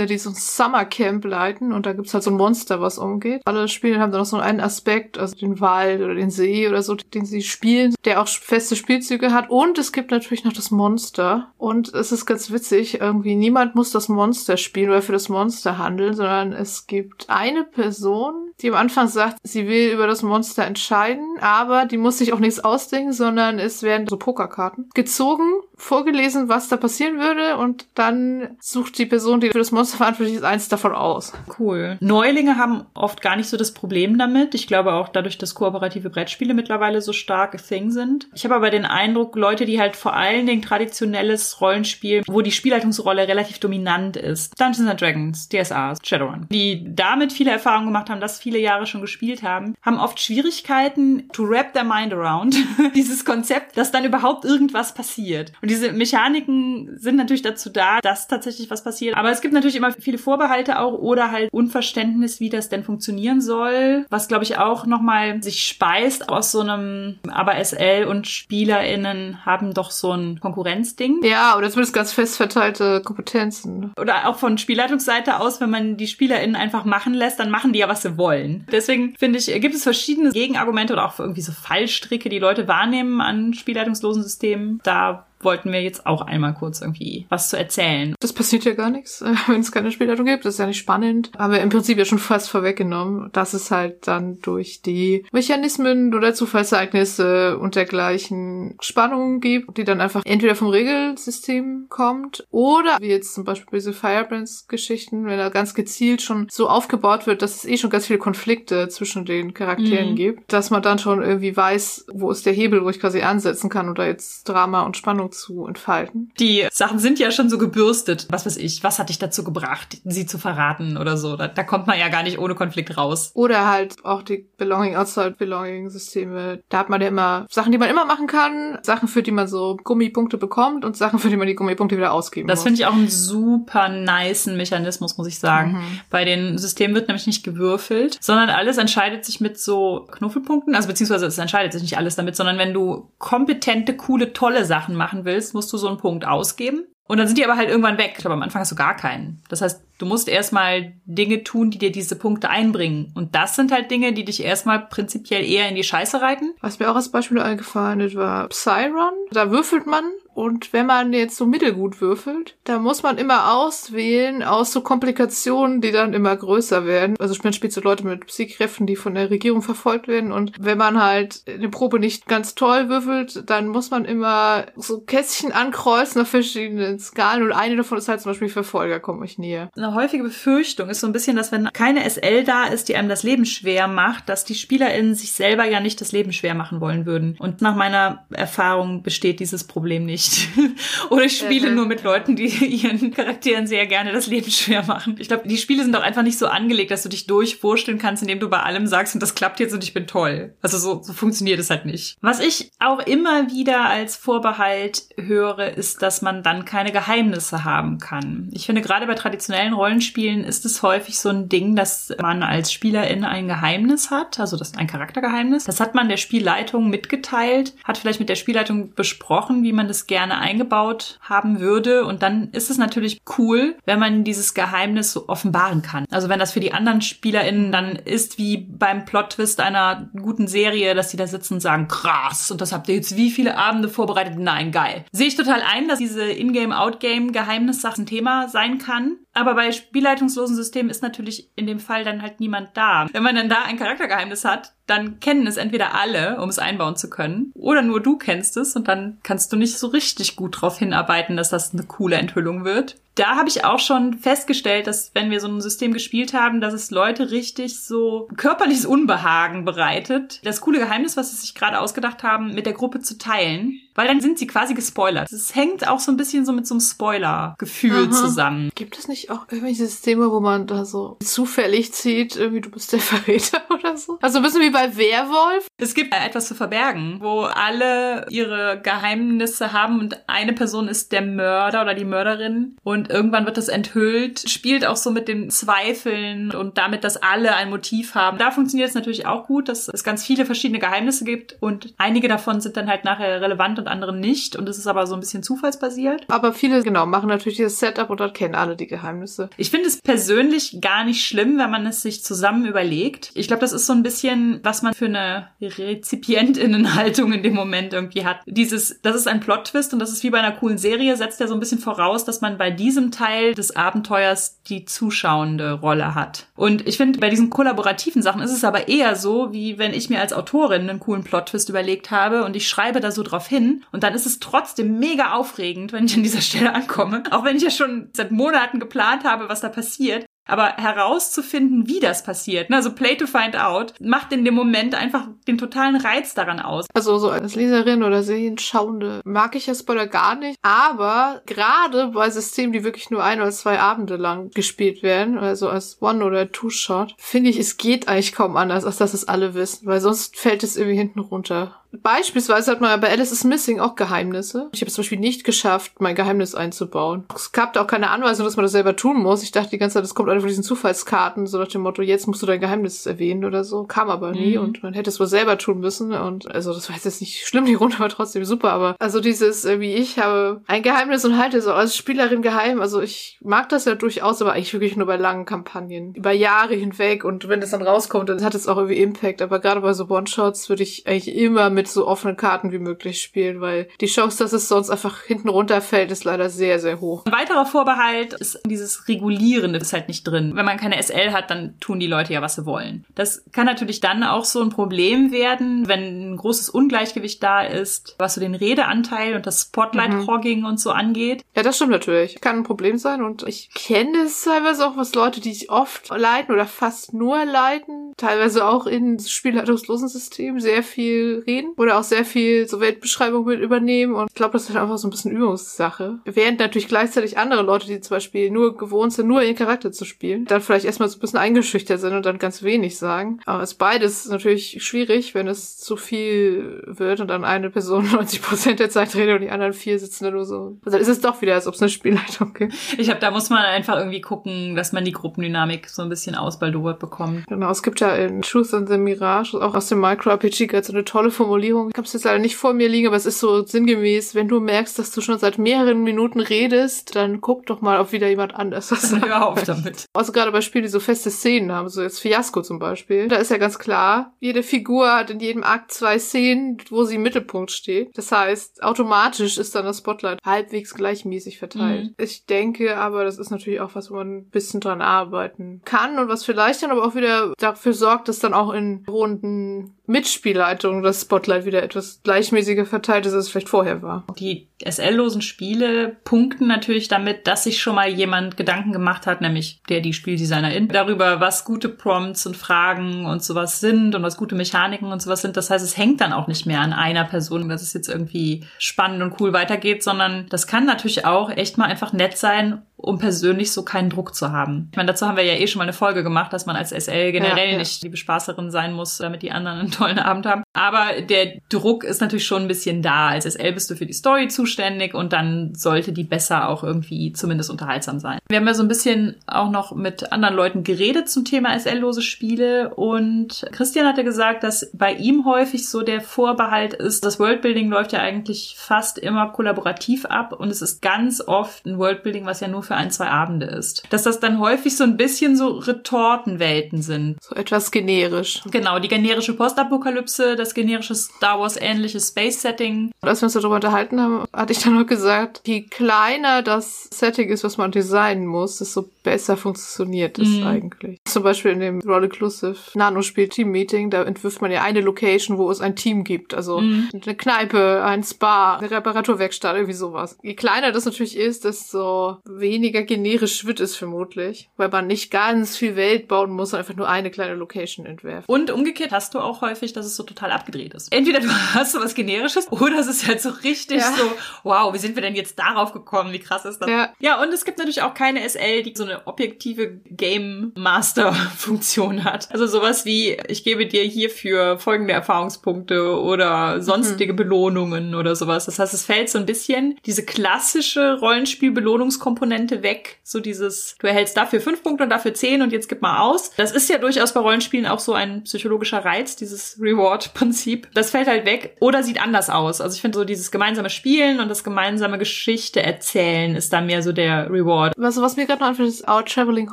[0.07, 3.43] die so ein Summercamp leiten und da gibt's halt so ein Monster, was umgeht.
[3.45, 6.83] Alle Spiele haben dann noch so einen Aspekt, also den Wald oder den See oder
[6.83, 9.51] so, den sie spielen, der auch feste Spielzüge hat.
[9.51, 11.53] Und es gibt natürlich noch das Monster.
[11.59, 15.79] Und es ist ganz witzig, irgendwie niemand muss das Monster spielen oder für das Monster
[15.79, 20.65] handeln, sondern es gibt eine Person, die am Anfang sagt, sie will über das Monster
[20.65, 26.49] entscheiden, aber die muss sich auch nichts ausdenken, sondern es werden so Pokerkarten gezogen, vorgelesen,
[26.49, 30.45] was da passieren würde und dann sucht die Person, die für das Monster verantwortlich ist,
[30.45, 31.33] eins davon aus.
[31.59, 31.99] Cool.
[32.01, 34.55] Neulinge haben oft gar nicht so das Problem damit.
[34.55, 38.29] Ich glaube auch dadurch, dass kooperative Brettspiele mittlerweile so stark Thing sind.
[38.35, 42.53] Ich habe aber den Eindruck, Leute, die halt vor allen Dingen traditionelles Rollenspiel, wo die
[42.53, 48.21] Spielleitungsrolle relativ dominant ist, Dungeons and Dragons, DSA, Shadowrun, die damit viele Erfahrungen gemacht haben,
[48.21, 52.57] dass viele Jahre schon gespielt haben, haben oft Schwierigkeiten to wrap their mind around
[52.95, 55.53] dieses Konzept, dass dann überhaupt irgendwas passiert.
[55.66, 59.17] Und diese Mechaniken sind natürlich dazu da, dass tatsächlich was passiert.
[59.17, 63.41] Aber es gibt natürlich immer viele Vorbehalte auch oder halt Unverständnis, wie das denn funktionieren
[63.41, 69.45] soll, was glaube ich auch nochmal sich speist aus so einem, aber SL und SpielerInnen
[69.45, 71.23] haben doch so ein Konkurrenzding.
[71.23, 73.93] Ja, oder zumindest ganz fest verteilte Kompetenzen.
[73.99, 77.81] Oder auch von Spielleitungsseite aus, wenn man die SpielerInnen einfach machen lässt, dann machen die
[77.81, 78.67] ja, was sie wollen wollen.
[78.71, 83.21] Deswegen finde ich, gibt es verschiedene Gegenargumente oder auch irgendwie so Fallstricke, die Leute wahrnehmen
[83.21, 84.81] an spielleitungslosen Systemen.
[84.83, 88.15] Da wollten wir jetzt auch einmal kurz irgendwie was zu erzählen.
[88.21, 90.45] Das passiert ja gar nichts, wenn es keine Spielleitung gibt.
[90.45, 91.31] Das ist ja nicht spannend.
[91.39, 96.35] Aber im Prinzip ja schon fast vorweggenommen, dass es halt dann durch die Mechanismen oder
[96.35, 103.35] Zufallsereignisse und dergleichen Spannungen gibt, die dann einfach entweder vom Regelsystem kommt oder wie jetzt
[103.35, 107.65] zum Beispiel bei diese Firebrands-Geschichten, wenn da ganz gezielt schon so aufgebaut wird, dass es
[107.65, 110.17] eh schon ganz viele Konflikte zwischen den Charakteren mhm.
[110.17, 113.71] gibt, dass man dann schon irgendwie weiß, wo ist der Hebel, wo ich quasi ansetzen
[113.71, 116.33] kann oder jetzt Drama und Spannung zu entfalten.
[116.39, 118.27] Die Sachen sind ja schon so gebürstet.
[118.31, 121.37] Was weiß ich, was hat dich dazu gebracht, sie zu verraten oder so?
[121.37, 123.31] Da, da kommt man ja gar nicht ohne Konflikt raus.
[123.35, 126.61] Oder halt auch die Belonging, Outside Belonging Systeme.
[126.69, 129.47] Da hat man ja immer Sachen, die man immer machen kann, Sachen, für die man
[129.49, 132.65] so Gummipunkte bekommt und Sachen, für die man die Gummipunkte wieder ausgeben Das muss.
[132.65, 135.73] finde ich auch einen super nicen Mechanismus, muss ich sagen.
[135.73, 136.01] Mhm.
[136.11, 140.75] Bei den Systemen wird nämlich nicht gewürfelt, sondern alles entscheidet sich mit so Knuffelpunkten.
[140.75, 144.95] Also beziehungsweise es entscheidet sich nicht alles damit, sondern wenn du kompetente, coole, tolle Sachen
[144.95, 146.87] machen willst, musst du so einen Punkt ausgeben.
[147.09, 148.15] Und dann sind die aber halt irgendwann weg.
[148.17, 149.41] Ich glaube, am Anfang hast du gar keinen.
[149.49, 153.13] Das heißt, du musst erstmal Dinge tun, die dir diese Punkte einbringen.
[153.15, 156.55] Und das sind halt Dinge, die dich erstmal prinzipiell eher in die Scheiße reiten.
[156.61, 159.15] Was mir auch als Beispiel eingefallen ist, war Psyron.
[159.31, 160.05] Da würfelt man
[160.37, 165.81] und wenn man jetzt so mittelgut würfelt, da muss man immer auswählen aus so Komplikationen,
[165.81, 167.17] die dann immer größer werden.
[167.19, 170.77] Also man spielt so Leute mit Psychkräften, die von der Regierung verfolgt werden und wenn
[170.77, 176.21] man halt eine Probe nicht ganz toll würfelt, dann muss man immer so Kästchen ankreuzen
[176.21, 179.71] auf verschiedenen Skalen und eine davon ist halt zum Beispiel Verfolger, komme ich näher.
[179.75, 183.09] Eine häufige Befürchtung ist so ein bisschen, dass wenn keine SL da ist, die einem
[183.09, 186.83] das Leben schwer macht, dass die SpielerInnen sich selber ja nicht das Leben schwer machen
[186.83, 187.37] wollen würden.
[187.39, 190.26] Und nach meiner Erfahrung besteht dieses Problem nicht.
[191.11, 195.17] Oder ich spiele nur mit Leuten, die ihren Charakteren sehr gerne das Leben schwer machen.
[195.19, 198.23] Ich glaube, die Spiele sind doch einfach nicht so angelegt, dass du dich durchwursteln kannst,
[198.23, 200.55] indem du bei allem sagst, und das klappt jetzt und ich bin toll.
[200.63, 202.17] Also so, so funktioniert es halt nicht.
[202.21, 207.99] Was ich auch immer wieder als Vorbehalt höre, ist, dass man dann keine Geheimnisse haben
[207.99, 208.51] kann.
[208.53, 212.73] Ich finde, gerade bei traditionellen Rollenspielen ist es häufig so ein Ding, dass man als
[212.73, 215.65] Spielerin ein Geheimnis hat, also das ist ein Charaktergeheimnis.
[215.65, 220.07] Das hat man der Spielleitung mitgeteilt, hat vielleicht mit der Spielleitung besprochen, wie man das
[220.07, 222.05] gerne eingebaut haben würde.
[222.05, 226.07] Und dann ist es natürlich cool, wenn man dieses Geheimnis so offenbaren kann.
[226.11, 230.95] Also wenn das für die anderen SpielerInnen dann ist wie beim Plot-Twist einer guten Serie,
[230.95, 233.89] dass die da sitzen und sagen, krass, und das habt ihr jetzt wie viele Abende
[233.89, 234.39] vorbereitet?
[234.39, 235.05] Nein, geil.
[235.13, 239.17] Sehe ich total ein, dass diese Ingame-Outgame-Geheimnissache ein Thema sein kann.
[239.37, 243.07] Aber bei spielleitungslosen Systemen ist natürlich in dem Fall dann halt niemand da.
[243.13, 246.97] Wenn man dann da ein Charaktergeheimnis hat, dann kennen es entweder alle, um es einbauen
[246.97, 250.57] zu können, oder nur du kennst es und dann kannst du nicht so richtig gut
[250.57, 252.97] darauf hinarbeiten, dass das eine coole Enthüllung wird.
[253.17, 256.75] Da habe ich auch schon festgestellt, dass wenn wir so ein System gespielt haben, dass
[256.75, 262.23] es Leute richtig so körperliches Unbehagen bereitet, das coole Geheimnis, was sie sich gerade ausgedacht
[262.23, 265.33] haben, mit der Gruppe zu teilen, weil dann sind sie quasi gespoilert.
[265.33, 268.71] Es hängt auch so ein bisschen so mit so einem Spoiler-Gefühl zusammen.
[268.75, 272.93] Gibt es nicht auch irgendwelche Systeme, wo man da so zufällig zieht, irgendwie du bist
[272.93, 274.19] der Verräter oder so?
[274.21, 275.69] Also ein bisschen wie bei Werwolf.
[275.79, 281.23] Es gibt etwas zu verbergen, wo alle ihre Geheimnisse haben und eine Person ist der
[281.23, 286.51] Mörder oder die Mörderin und irgendwann wird das enthüllt, spielt auch so mit den Zweifeln
[286.53, 288.39] und damit, dass alle ein Motiv haben.
[288.39, 292.29] Da funktioniert es natürlich auch gut, dass es ganz viele verschiedene Geheimnisse gibt und einige
[292.29, 295.21] davon sind dann halt nachher relevant und andere nicht und es ist aber so ein
[295.21, 296.25] bisschen zufallsbasiert.
[296.29, 299.51] Aber viele, genau, machen natürlich dieses Setup und dann kennen alle die Geheimnisse.
[299.57, 303.31] Ich finde es persönlich gar nicht schlimm, wenn man es sich zusammen überlegt.
[303.35, 307.93] Ich glaube, das ist so ein bisschen, was man für eine Rezipientinnenhaltung in dem Moment
[307.93, 308.39] irgendwie hat.
[308.47, 311.47] Dieses, das ist ein Plot-Twist und das ist wie bei einer coolen Serie, setzt ja
[311.47, 316.47] so ein bisschen voraus, dass man bei diesem Teil des Abenteuers die zuschauende Rolle hat.
[316.57, 320.11] Und ich finde, bei diesen kollaborativen Sachen ist es aber eher so, wie wenn ich
[320.11, 323.85] mir als Autorin einen coolen Plot-Twist überlegt habe und ich schreibe da so drauf hin
[323.93, 327.23] und dann ist es trotzdem mega aufregend, wenn ich an dieser Stelle ankomme.
[327.31, 330.27] Auch wenn ich ja schon seit Monaten geplant habe, was da passiert.
[330.47, 334.95] Aber herauszufinden, wie das passiert, ne, also play to find out, macht in dem Moment
[334.95, 336.87] einfach den totalen Reiz daran aus.
[336.95, 340.59] Also so als Leserin oder Serienschauende mag ich ja Spoiler gar nicht.
[340.63, 345.69] Aber gerade bei Systemen, die wirklich nur ein oder zwei Abende lang gespielt werden, also
[345.69, 349.55] als One- oder Two-Shot, finde ich, es geht eigentlich kaum anders, als dass es alle
[349.55, 351.81] wissen, weil sonst fällt es irgendwie hinten runter.
[352.03, 354.69] Beispielsweise hat man ja bei Alice is Missing auch Geheimnisse.
[354.73, 357.25] Ich habe es zum Beispiel nicht geschafft, mein Geheimnis einzubauen.
[357.35, 359.43] Es gab da auch keine Anweisung, dass man das selber tun muss.
[359.43, 362.03] Ich dachte die ganze Zeit, das kommt einfach von diesen Zufallskarten, so nach dem Motto,
[362.03, 363.85] jetzt musst du dein Geheimnis erwähnen oder so.
[363.85, 364.65] Kam aber nie Mhm.
[364.65, 366.13] und man hätte es wohl selber tun müssen.
[366.13, 369.65] Und also das war jetzt nicht schlimm, die Runde war trotzdem super, aber also dieses,
[369.65, 372.81] äh, wie ich habe ein Geheimnis und halte es auch als Spielerin geheim.
[372.81, 376.15] Also ich mag das ja durchaus, aber eigentlich wirklich nur bei langen Kampagnen.
[376.15, 379.43] Über Jahre hinweg und wenn das dann rauskommt, dann hat es auch irgendwie Impact.
[379.43, 383.21] Aber gerade bei so One-Shots würde ich eigentlich immer mit so offenen Karten wie möglich
[383.21, 387.25] spielen, weil die Chance, dass es sonst einfach hinten runterfällt, ist leider sehr, sehr hoch.
[387.27, 390.53] Ein weiterer Vorbehalt ist dieses Regulierende ist halt nicht drin.
[390.55, 393.05] Wenn man keine SL hat, dann tun die Leute ja, was sie wollen.
[393.15, 398.17] Das kann natürlich dann auch so ein Problem werden, wenn ein großes Ungleichgewicht da ist,
[398.19, 401.43] was so den Redeanteil und das Spotlight-Hogging und so angeht.
[401.55, 402.41] Ja, das stimmt natürlich.
[402.41, 406.09] Kann ein Problem sein und ich kenne es teilweise auch, was Leute, die sich oft
[406.11, 411.99] leiten oder fast nur leiten, teilweise auch in spielleitungslosen Systemen sehr viel reden Szenen oder
[411.99, 415.11] auch sehr viel so Weltbeschreibung mit übernehmen und ich glaube, das ist einfach so ein
[415.11, 416.19] bisschen Übungssache.
[416.25, 420.05] Während natürlich gleichzeitig andere Leute, die zum Beispiel nur gewohnt sind, nur ihren Charakter zu
[420.05, 423.41] spielen, dann vielleicht erstmal so ein bisschen eingeschüchtert sind und dann ganz wenig sagen.
[423.47, 428.11] Aber es ist beides natürlich schwierig, wenn es zu viel wird und dann eine Person
[428.13, 430.79] 90 Prozent der Zeit redet und die anderen vier sitzen da nur so.
[430.85, 432.75] Also dann ist es doch wieder, als ob es eine Spielleitung gibt.
[432.99, 436.35] Ich habe, da muss man einfach irgendwie gucken, dass man die Gruppendynamik so ein bisschen
[436.35, 437.47] ausbaldowert bekommt.
[437.47, 441.05] Genau, es gibt ja in Truth and the Mirage, auch aus dem Micro-RPG, so eine
[441.05, 441.56] tolle Formulierung.
[441.91, 444.49] Ich habe es jetzt leider nicht vor mir liegen, aber es ist so sinngemäß, wenn
[444.49, 448.29] du merkst, dass du schon seit mehreren Minuten redest, dann guck doch mal, ob wieder
[448.29, 449.27] jemand anders was sagt.
[449.27, 450.07] Hör auf damit.
[450.13, 453.37] Also gerade bei Spielen, die so feste Szenen haben, so jetzt Fiasco zum Beispiel, da
[453.37, 457.23] ist ja ganz klar, jede Figur hat in jedem Akt zwei Szenen, wo sie im
[457.23, 458.17] Mittelpunkt steht.
[458.17, 462.05] Das heißt, automatisch ist dann das Spotlight halbwegs gleichmäßig verteilt.
[462.05, 462.15] Mhm.
[462.19, 466.19] Ich denke aber, das ist natürlich auch was, wo man ein bisschen dran arbeiten kann
[466.19, 471.03] und was vielleicht dann aber auch wieder dafür sorgt, dass dann auch in Runden Mitspielleitung
[471.03, 474.25] das Spotlight wieder etwas gleichmäßiger verteilt ist, als es vielleicht vorher war.
[474.39, 479.81] Die SL-losen Spiele punkten natürlich damit, dass sich schon mal jemand Gedanken gemacht hat, nämlich
[479.89, 484.55] der die Spieldesignerin, darüber, was gute Prompts und Fragen und sowas sind und was gute
[484.55, 485.57] Mechaniken und sowas sind.
[485.57, 488.65] Das heißt, es hängt dann auch nicht mehr an einer Person, dass es jetzt irgendwie
[488.79, 493.19] spannend und cool weitergeht, sondern das kann natürlich auch echt mal einfach nett sein um
[493.19, 494.89] persönlich so keinen Druck zu haben.
[494.91, 496.91] Ich meine, dazu haben wir ja eh schon mal eine Folge gemacht, dass man als
[496.91, 497.79] SL generell ja, ja.
[497.79, 500.63] nicht die Bespaßerin sein muss, damit die anderen einen tollen Abend haben.
[500.73, 503.29] Aber der Druck ist natürlich schon ein bisschen da.
[503.29, 504.66] Als SL bist du für die Story zuständig
[505.15, 508.39] und dann sollte die besser auch irgendwie zumindest unterhaltsam sein.
[508.49, 512.23] Wir haben ja so ein bisschen auch noch mit anderen Leuten geredet zum Thema SL-lose
[512.23, 517.89] Spiele und Christian hatte gesagt, dass bei ihm häufig so der Vorbehalt ist, das Worldbuilding
[517.89, 522.61] läuft ja eigentlich fast immer kollaborativ ab und es ist ganz oft ein Worldbuilding, was
[522.61, 524.03] ja nur für ein, zwei Abende ist.
[524.11, 527.39] Dass das dann häufig so ein bisschen so Retortenwelten sind.
[527.41, 528.63] So etwas generisch.
[528.71, 533.13] Genau, die generische Postapokalypse, das generische Star Wars-ähnliche Space-Setting.
[533.21, 537.51] Als wir uns darüber unterhalten haben, hatte ich dann noch gesagt, je kleiner das Setting
[537.51, 540.67] ist, was man designen muss, desto besser funktioniert es mhm.
[540.69, 541.19] eigentlich.
[541.25, 545.59] Zum Beispiel in dem Roll Inclusive Nanospiel Team Meeting, da entwirft man ja eine Location,
[545.59, 546.55] wo es ein Team gibt.
[546.55, 547.09] Also mhm.
[547.13, 550.39] eine Kneipe, ein Spa, eine Reparaturwerkstatt, irgendwie sowas.
[550.45, 555.77] Je kleiner das natürlich ist, desto weniger generisch wird es vermutlich, weil man nicht ganz
[555.77, 558.45] viel Welt bauen muss, sondern einfach nur eine kleine Location entwerfen.
[558.47, 561.13] Und umgekehrt hast du auch häufig, dass es so total abgedreht ist.
[561.13, 564.13] Entweder du hast so was Generisches oder es ist halt so richtig ja.
[564.17, 564.31] so,
[564.63, 566.33] wow, wie sind wir denn jetzt darauf gekommen?
[566.33, 566.89] Wie krass ist das?
[566.89, 567.13] Ja.
[567.19, 572.25] ja, und es gibt natürlich auch keine SL, die so eine objektive Game Master Funktion
[572.25, 572.51] hat.
[572.53, 577.37] Also sowas wie, ich gebe dir hierfür folgende Erfahrungspunkte oder sonstige mhm.
[577.37, 578.67] Belohnungen oder sowas.
[578.67, 583.19] Das heißt, es fällt so ein bisschen diese klassische Rollenspiel-Belohnungskomponente weg.
[583.23, 586.51] So dieses, du erhältst dafür fünf Punkte und dafür zehn und jetzt gib mal aus.
[586.57, 590.89] Das ist ja durchaus bei Rollenspielen auch so ein psychologischer Reiz, dieses Reward-Prinzip.
[590.95, 592.81] Das fällt halt weg oder sieht anders aus.
[592.81, 597.03] Also ich finde so dieses gemeinsame Spielen und das gemeinsame Geschichte erzählen ist da mehr
[597.03, 597.95] so der Reward.
[597.97, 599.73] Was, was mir gerade noch anfällt, ist Our Traveling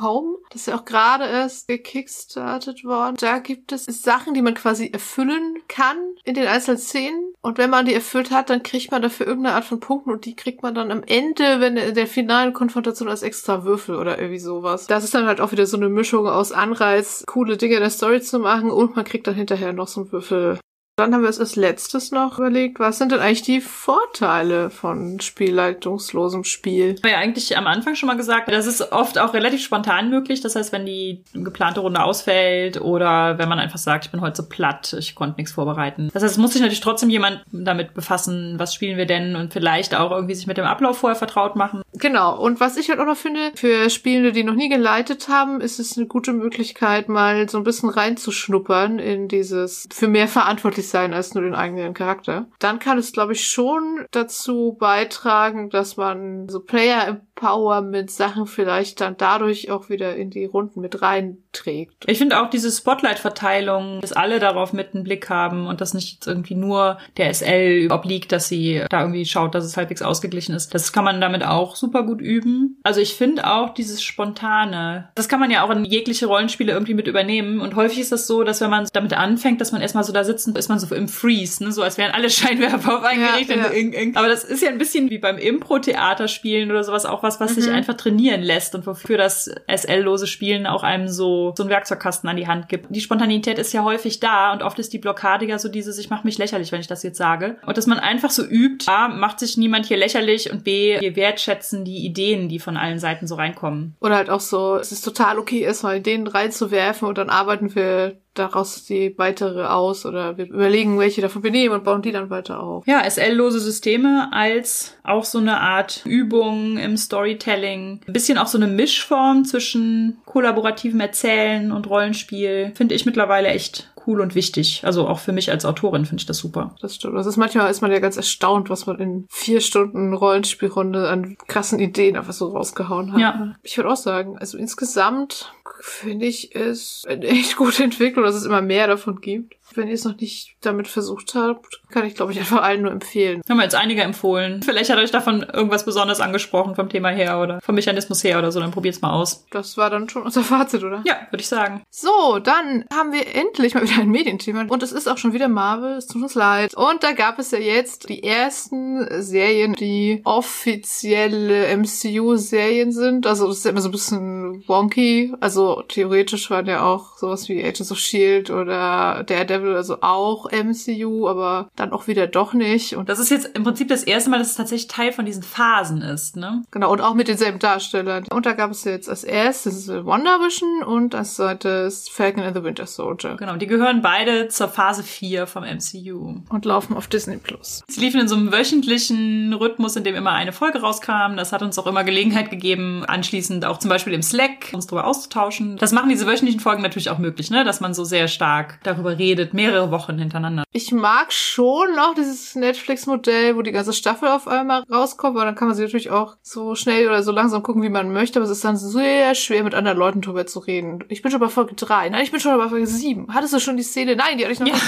[0.00, 0.38] Home.
[0.50, 3.16] Das ja auch gerade erst gekickstartet worden.
[3.18, 7.34] Da gibt es Sachen, die man quasi erfüllen kann in den einzelnen Szenen.
[7.40, 10.24] Und wenn man die erfüllt hat, dann kriegt man dafür irgendeine Art von Punkten und
[10.24, 14.38] die kriegt man dann am Ende, wenn der finalen Konfrontation als extra Würfel oder irgendwie
[14.38, 14.86] sowas.
[14.86, 17.90] Das ist dann halt auch wieder so eine Mischung aus Anreiz, coole Dinge in der
[17.90, 20.58] Story zu machen und man kriegt dann hinterher noch so einen Würfel
[20.96, 25.18] dann haben wir es als letztes noch überlegt, was sind denn eigentlich die Vorteile von
[25.18, 26.96] spielleitungslosem Spiel?
[27.02, 30.40] Wir ja eigentlich am Anfang schon mal gesagt, das ist oft auch relativ spontan möglich.
[30.40, 34.36] Das heißt, wenn die geplante Runde ausfällt oder wenn man einfach sagt, ich bin heute
[34.36, 36.10] so platt, ich konnte nichts vorbereiten.
[36.14, 39.52] Das heißt, es muss sich natürlich trotzdem jemand damit befassen, was spielen wir denn und
[39.52, 41.82] vielleicht auch irgendwie sich mit dem Ablauf vorher vertraut machen.
[41.96, 42.36] Genau.
[42.40, 45.78] Und was ich halt auch noch finde, für Spielende, die noch nie geleitet haben, ist
[45.78, 51.14] es eine gute Möglichkeit, mal so ein bisschen reinzuschnuppern in dieses für mehr verantwortlich sein
[51.14, 52.46] als nur den eigenen Charakter.
[52.58, 59.00] Dann kann es, glaube ich, schon dazu beitragen, dass man so Player Empowerment Sachen vielleicht
[59.00, 62.04] dann dadurch auch wieder in die Runden mit reinträgt.
[62.06, 66.26] Ich finde auch diese Spotlight-Verteilung, dass alle darauf mit einen Blick haben und dass nicht
[66.26, 70.74] irgendwie nur der SL obliegt, dass sie da irgendwie schaut, dass es halbwegs ausgeglichen ist.
[70.74, 72.78] Das kann man damit auch super gut üben.
[72.82, 76.94] Also ich finde auch dieses Spontane, das kann man ja auch in jegliche Rollenspiele irgendwie
[76.94, 77.60] mit übernehmen.
[77.60, 80.24] Und häufig ist das so, dass wenn man damit anfängt, dass man erstmal so da
[80.24, 81.72] sitzt, ist man man so im Freeze, ne?
[81.72, 83.56] so als wären alle Scheinwerfer auf eingerichtet.
[83.56, 84.10] Ja, ja.
[84.14, 87.56] Aber das ist ja ein bisschen wie beim Impro-Theater spielen oder sowas auch was, was
[87.56, 87.60] mhm.
[87.60, 92.30] sich einfach trainieren lässt und wofür das SL-lose Spielen auch einem so, so einen Werkzeugkasten
[92.30, 92.86] an die Hand gibt.
[92.90, 96.10] Die Spontanität ist ja häufig da und oft ist die Blockade ja so dieses, ich
[96.10, 97.56] mache mich lächerlich, wenn ich das jetzt sage.
[97.66, 101.16] Und dass man einfach so übt, A, macht sich niemand hier lächerlich und B, wir
[101.16, 103.96] wertschätzen die Ideen, die von allen Seiten so reinkommen.
[104.00, 108.16] Oder halt auch so, es ist total okay, erstmal Ideen reinzuwerfen und dann arbeiten wir
[108.34, 112.30] daraus die weitere aus oder wir überlegen, welche davon wir nehmen und bauen die dann
[112.30, 112.86] weiter auf.
[112.86, 118.00] Ja, SL-lose Systeme als auch so eine Art Übung im Storytelling.
[118.06, 122.72] Ein bisschen auch so eine Mischform zwischen kollaborativem Erzählen und Rollenspiel.
[122.74, 124.82] Finde ich mittlerweile echt cool und wichtig.
[124.84, 126.74] Also auch für mich als Autorin finde ich das super.
[126.80, 127.16] Das stimmt.
[127.16, 131.36] Das ist manchmal ist man ja ganz erstaunt, was man in vier Stunden Rollenspielrunde an
[131.46, 133.20] krassen Ideen einfach so rausgehauen hat.
[133.20, 133.54] Ja.
[133.62, 135.52] Ich würde auch sagen, also insgesamt
[135.84, 139.56] finde ich es eine echt gute Entwicklung, dass es immer mehr davon gibt.
[139.76, 142.92] Wenn ihr es noch nicht damit versucht habt, kann ich, glaube ich, einfach allen nur
[142.92, 143.42] empfehlen.
[143.48, 144.62] Haben wir jetzt einige empfohlen.
[144.62, 148.52] Vielleicht hat euch davon irgendwas besonders angesprochen vom Thema her oder vom Mechanismus her oder
[148.52, 149.46] so, dann probiert's mal aus.
[149.50, 151.02] Das war dann schon unser Fazit, oder?
[151.06, 151.82] Ja, würde ich sagen.
[151.90, 154.64] So, dann haben wir endlich mal wieder ein Medienthema.
[154.68, 156.74] Und es ist auch schon wieder Marvel, es tut uns leid.
[156.74, 163.26] Und da gab es ja jetzt die ersten Serien, die offizielle MCU-Serien sind.
[163.26, 165.34] Also das ist ja immer so ein bisschen wonky.
[165.40, 168.52] Also theoretisch waren ja auch sowas wie Agents of S.H.I.E.L.D.
[168.52, 172.96] oder Daredevil also auch MCU, aber dann auch wieder doch nicht.
[172.96, 175.42] Und Das ist jetzt im Prinzip das erste Mal, dass es tatsächlich Teil von diesen
[175.42, 176.62] Phasen ist, ne?
[176.70, 178.24] Genau, und auch mit denselben Darstellern.
[178.30, 182.86] Und da gab es jetzt als erstes WandaVision und als zweites Falcon and the Winter
[182.86, 183.36] Soldier.
[183.36, 186.36] Genau, die gehören beide zur Phase 4 vom MCU.
[186.48, 187.82] Und laufen auf Disney Plus.
[187.86, 191.36] Sie liefen in so einem wöchentlichen Rhythmus, in dem immer eine Folge rauskam.
[191.36, 195.06] Das hat uns auch immer Gelegenheit gegeben, anschließend auch zum Beispiel im Slack uns darüber
[195.06, 195.76] auszutauschen.
[195.76, 197.64] Das machen diese wöchentlichen Folgen natürlich auch möglich, ne?
[197.64, 200.64] Dass man so sehr stark darüber redet, mehrere Wochen hintereinander.
[200.72, 205.54] Ich mag schon noch dieses Netflix-Modell, wo die ganze Staffel auf einmal rauskommt, weil dann
[205.54, 208.44] kann man sie natürlich auch so schnell oder so langsam gucken, wie man möchte, aber
[208.44, 211.04] es ist dann sehr schwer, mit anderen Leuten drüber zu reden.
[211.08, 212.10] Ich bin schon bei Folge 3.
[212.10, 213.32] Nein, ich bin schon bei Folge 7.
[213.32, 214.16] Hattest du schon die Szene?
[214.16, 214.74] Nein, die hatte ich noch Ja.
[214.74, 214.84] nicht.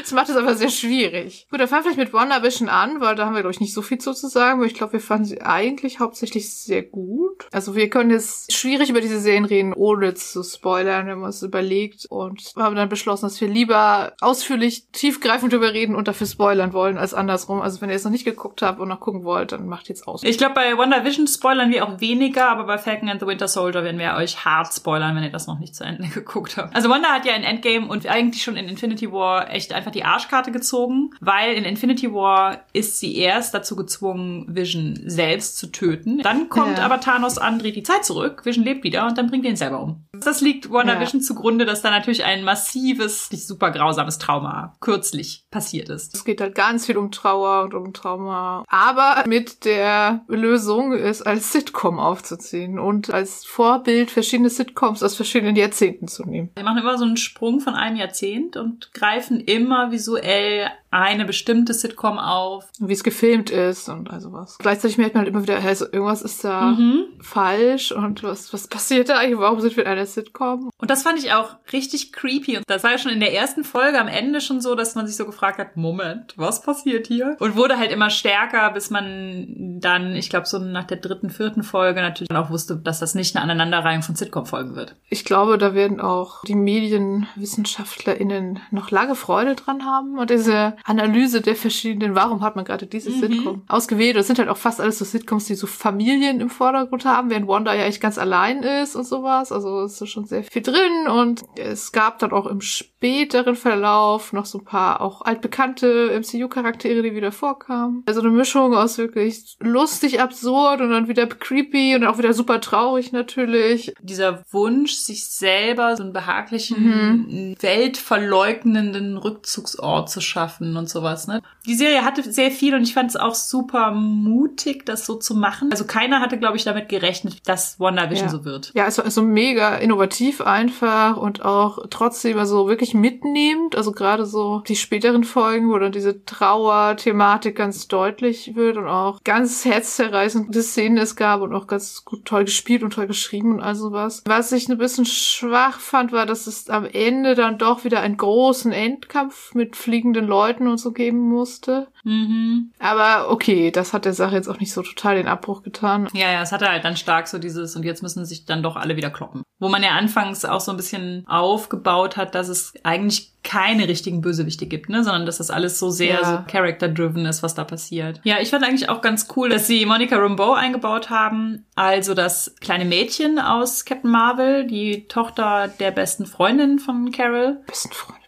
[0.00, 1.46] Das macht es aber sehr schwierig.
[1.50, 3.74] Gut, dann fangen wir vielleicht mit WandaVision an, weil da haben wir, glaube ich, nicht
[3.74, 7.46] so viel zu sagen, aber ich glaube, wir fanden sie eigentlich hauptsächlich sehr gut.
[7.52, 11.42] Also wir können jetzt schwierig über diese Serien reden, ohne zu spoilern, wenn man es
[11.42, 16.72] überlegt und haben dann beschlossen, dass wir lieber ausführlich, tiefgreifend drüber reden und dafür spoilern
[16.72, 17.60] wollen, als andersrum.
[17.62, 20.06] Also wenn ihr es noch nicht geguckt habt und noch gucken wollt, dann macht jetzt
[20.08, 20.22] aus.
[20.22, 23.84] Ich glaube, bei WandaVision spoilern wir auch weniger, aber bei Falcon and the Winter Soldier
[23.84, 26.74] werden wir euch hart spoilern, wenn ihr das noch nicht zu Ende geguckt habt.
[26.74, 30.04] Also Wanda hat ja in Endgame und eigentlich schon in Infinity War echt einfach die
[30.04, 36.18] Arschkarte gezogen, weil in Infinity War ist sie erst dazu gezwungen, Vision selbst zu töten.
[36.18, 36.84] Dann kommt Ja.
[36.84, 39.56] aber Thanos an, dreht die Zeit zurück, Vision lebt wieder und dann bringt er ihn
[39.56, 40.04] selber um.
[40.12, 45.88] Das liegt WandaVision zugrunde, dass da natürlich ein massives, nicht super grausames Trauma kürzlich passiert
[45.88, 46.14] ist.
[46.14, 48.64] Es geht halt ganz viel um Trauer und um Trauma.
[48.68, 55.56] Aber mit der Lösung, es als Sitcom aufzuziehen und als Vorbild verschiedene Sitcoms aus verschiedenen
[55.56, 56.50] Jahrzehnten zu nehmen.
[56.56, 61.74] Wir machen immer so einen Sprung von einem Jahrzehnt und greifen immer visuell eine bestimmte
[61.74, 62.68] Sitcom auf.
[62.80, 64.58] Und wie es gefilmt ist und also was.
[64.58, 67.04] Gleichzeitig merkt man halt immer wieder, also irgendwas ist da Mhm.
[67.20, 69.38] falsch und was, was passiert da eigentlich?
[69.38, 70.70] Warum sind wir in einer Sitcom?
[70.78, 72.56] Und das fand ich auch richtig creepy.
[72.56, 75.06] Und das war ja schon in der ersten Folge am Ende schon so, dass man
[75.06, 77.36] sich so gefragt hat, Moment, was passiert hier?
[77.38, 81.62] Und wurde halt immer stärker, bis man dann, ich glaube, so nach der dritten, vierten
[81.62, 84.96] Folge natürlich dann auch wusste, dass das nicht eine Aneinanderreihung von Sitcom-Folgen wird.
[85.08, 91.40] Ich glaube, da werden auch die MedienwissenschaftlerInnen noch lange Freude dran haben und diese Analyse
[91.40, 93.20] der verschiedenen, warum hat man gerade diese Mhm.
[93.20, 94.16] Sitcom ausgewählt.
[94.16, 97.48] Das sind halt auch fast alles so Sitcoms, die so Familien im Vordergrund haben, während
[97.48, 99.52] Wanda ja echt ganz allein ist und sowas.
[99.52, 104.32] Also es ist schon sehr viel drin und es gab dann auch im späteren Verlauf
[104.32, 108.02] noch so ein paar auch altbekannte MCU-Charaktere, die wieder vorkamen.
[108.06, 112.60] Also eine Mischung aus wirklich lustig, absurd und dann wieder creepy und auch wieder super
[112.60, 113.94] traurig natürlich.
[114.00, 121.26] Dieser Wunsch, sich selber so einen behaglichen, weltverleugnenden Rückzugsort zu schaffen und sowas.
[121.26, 121.42] Ne?
[121.66, 125.34] Die Serie hatte sehr viel und ich fand es auch super mutig, das so zu
[125.34, 125.70] machen.
[125.70, 128.32] Also keiner hatte, glaube ich, damit gerechnet, dass WandaVision Ja.
[128.32, 128.72] so wird.
[128.74, 133.76] Ja, es war so mega innovativ einfach und auch trotzdem also wirklich mitnehmend.
[133.76, 139.22] Also gerade so die späteren Folgen, wo dann diese Trauer-Thematik ganz deutlich wird und auch
[139.24, 143.60] ganz herzzerreißende Szenen es gab und auch ganz gut toll gespielt und toll geschrieben und
[143.60, 144.22] all sowas.
[144.26, 148.16] Was ich ein bisschen schwach fand, war, dass es am Ende dann doch wieder einen
[148.16, 151.88] großen Endkampf mit fliegenden Leuten und so geben musste.
[152.04, 152.72] Mhm.
[152.78, 156.08] Aber okay, das hat der Sache jetzt auch nicht so total den Abbruch getan.
[156.12, 158.76] Ja, ja, es hatte halt dann stark so dieses und jetzt müssen sich dann doch
[158.76, 159.42] alle wieder kloppen.
[159.58, 164.20] Wo man ja anfangs auch so ein bisschen aufgebaut hat, dass es eigentlich keine richtigen
[164.20, 166.24] Bösewichte gibt, ne, sondern dass das alles so sehr Ja.
[166.24, 168.20] so character-driven ist, was da passiert.
[168.22, 172.54] Ja, ich fand eigentlich auch ganz cool, dass sie Monica Rambeau eingebaut haben, also das
[172.60, 177.60] kleine Mädchen aus Captain Marvel, die Tochter der besten Freundin von Carol.
[177.66, 178.20] Besten Freunde.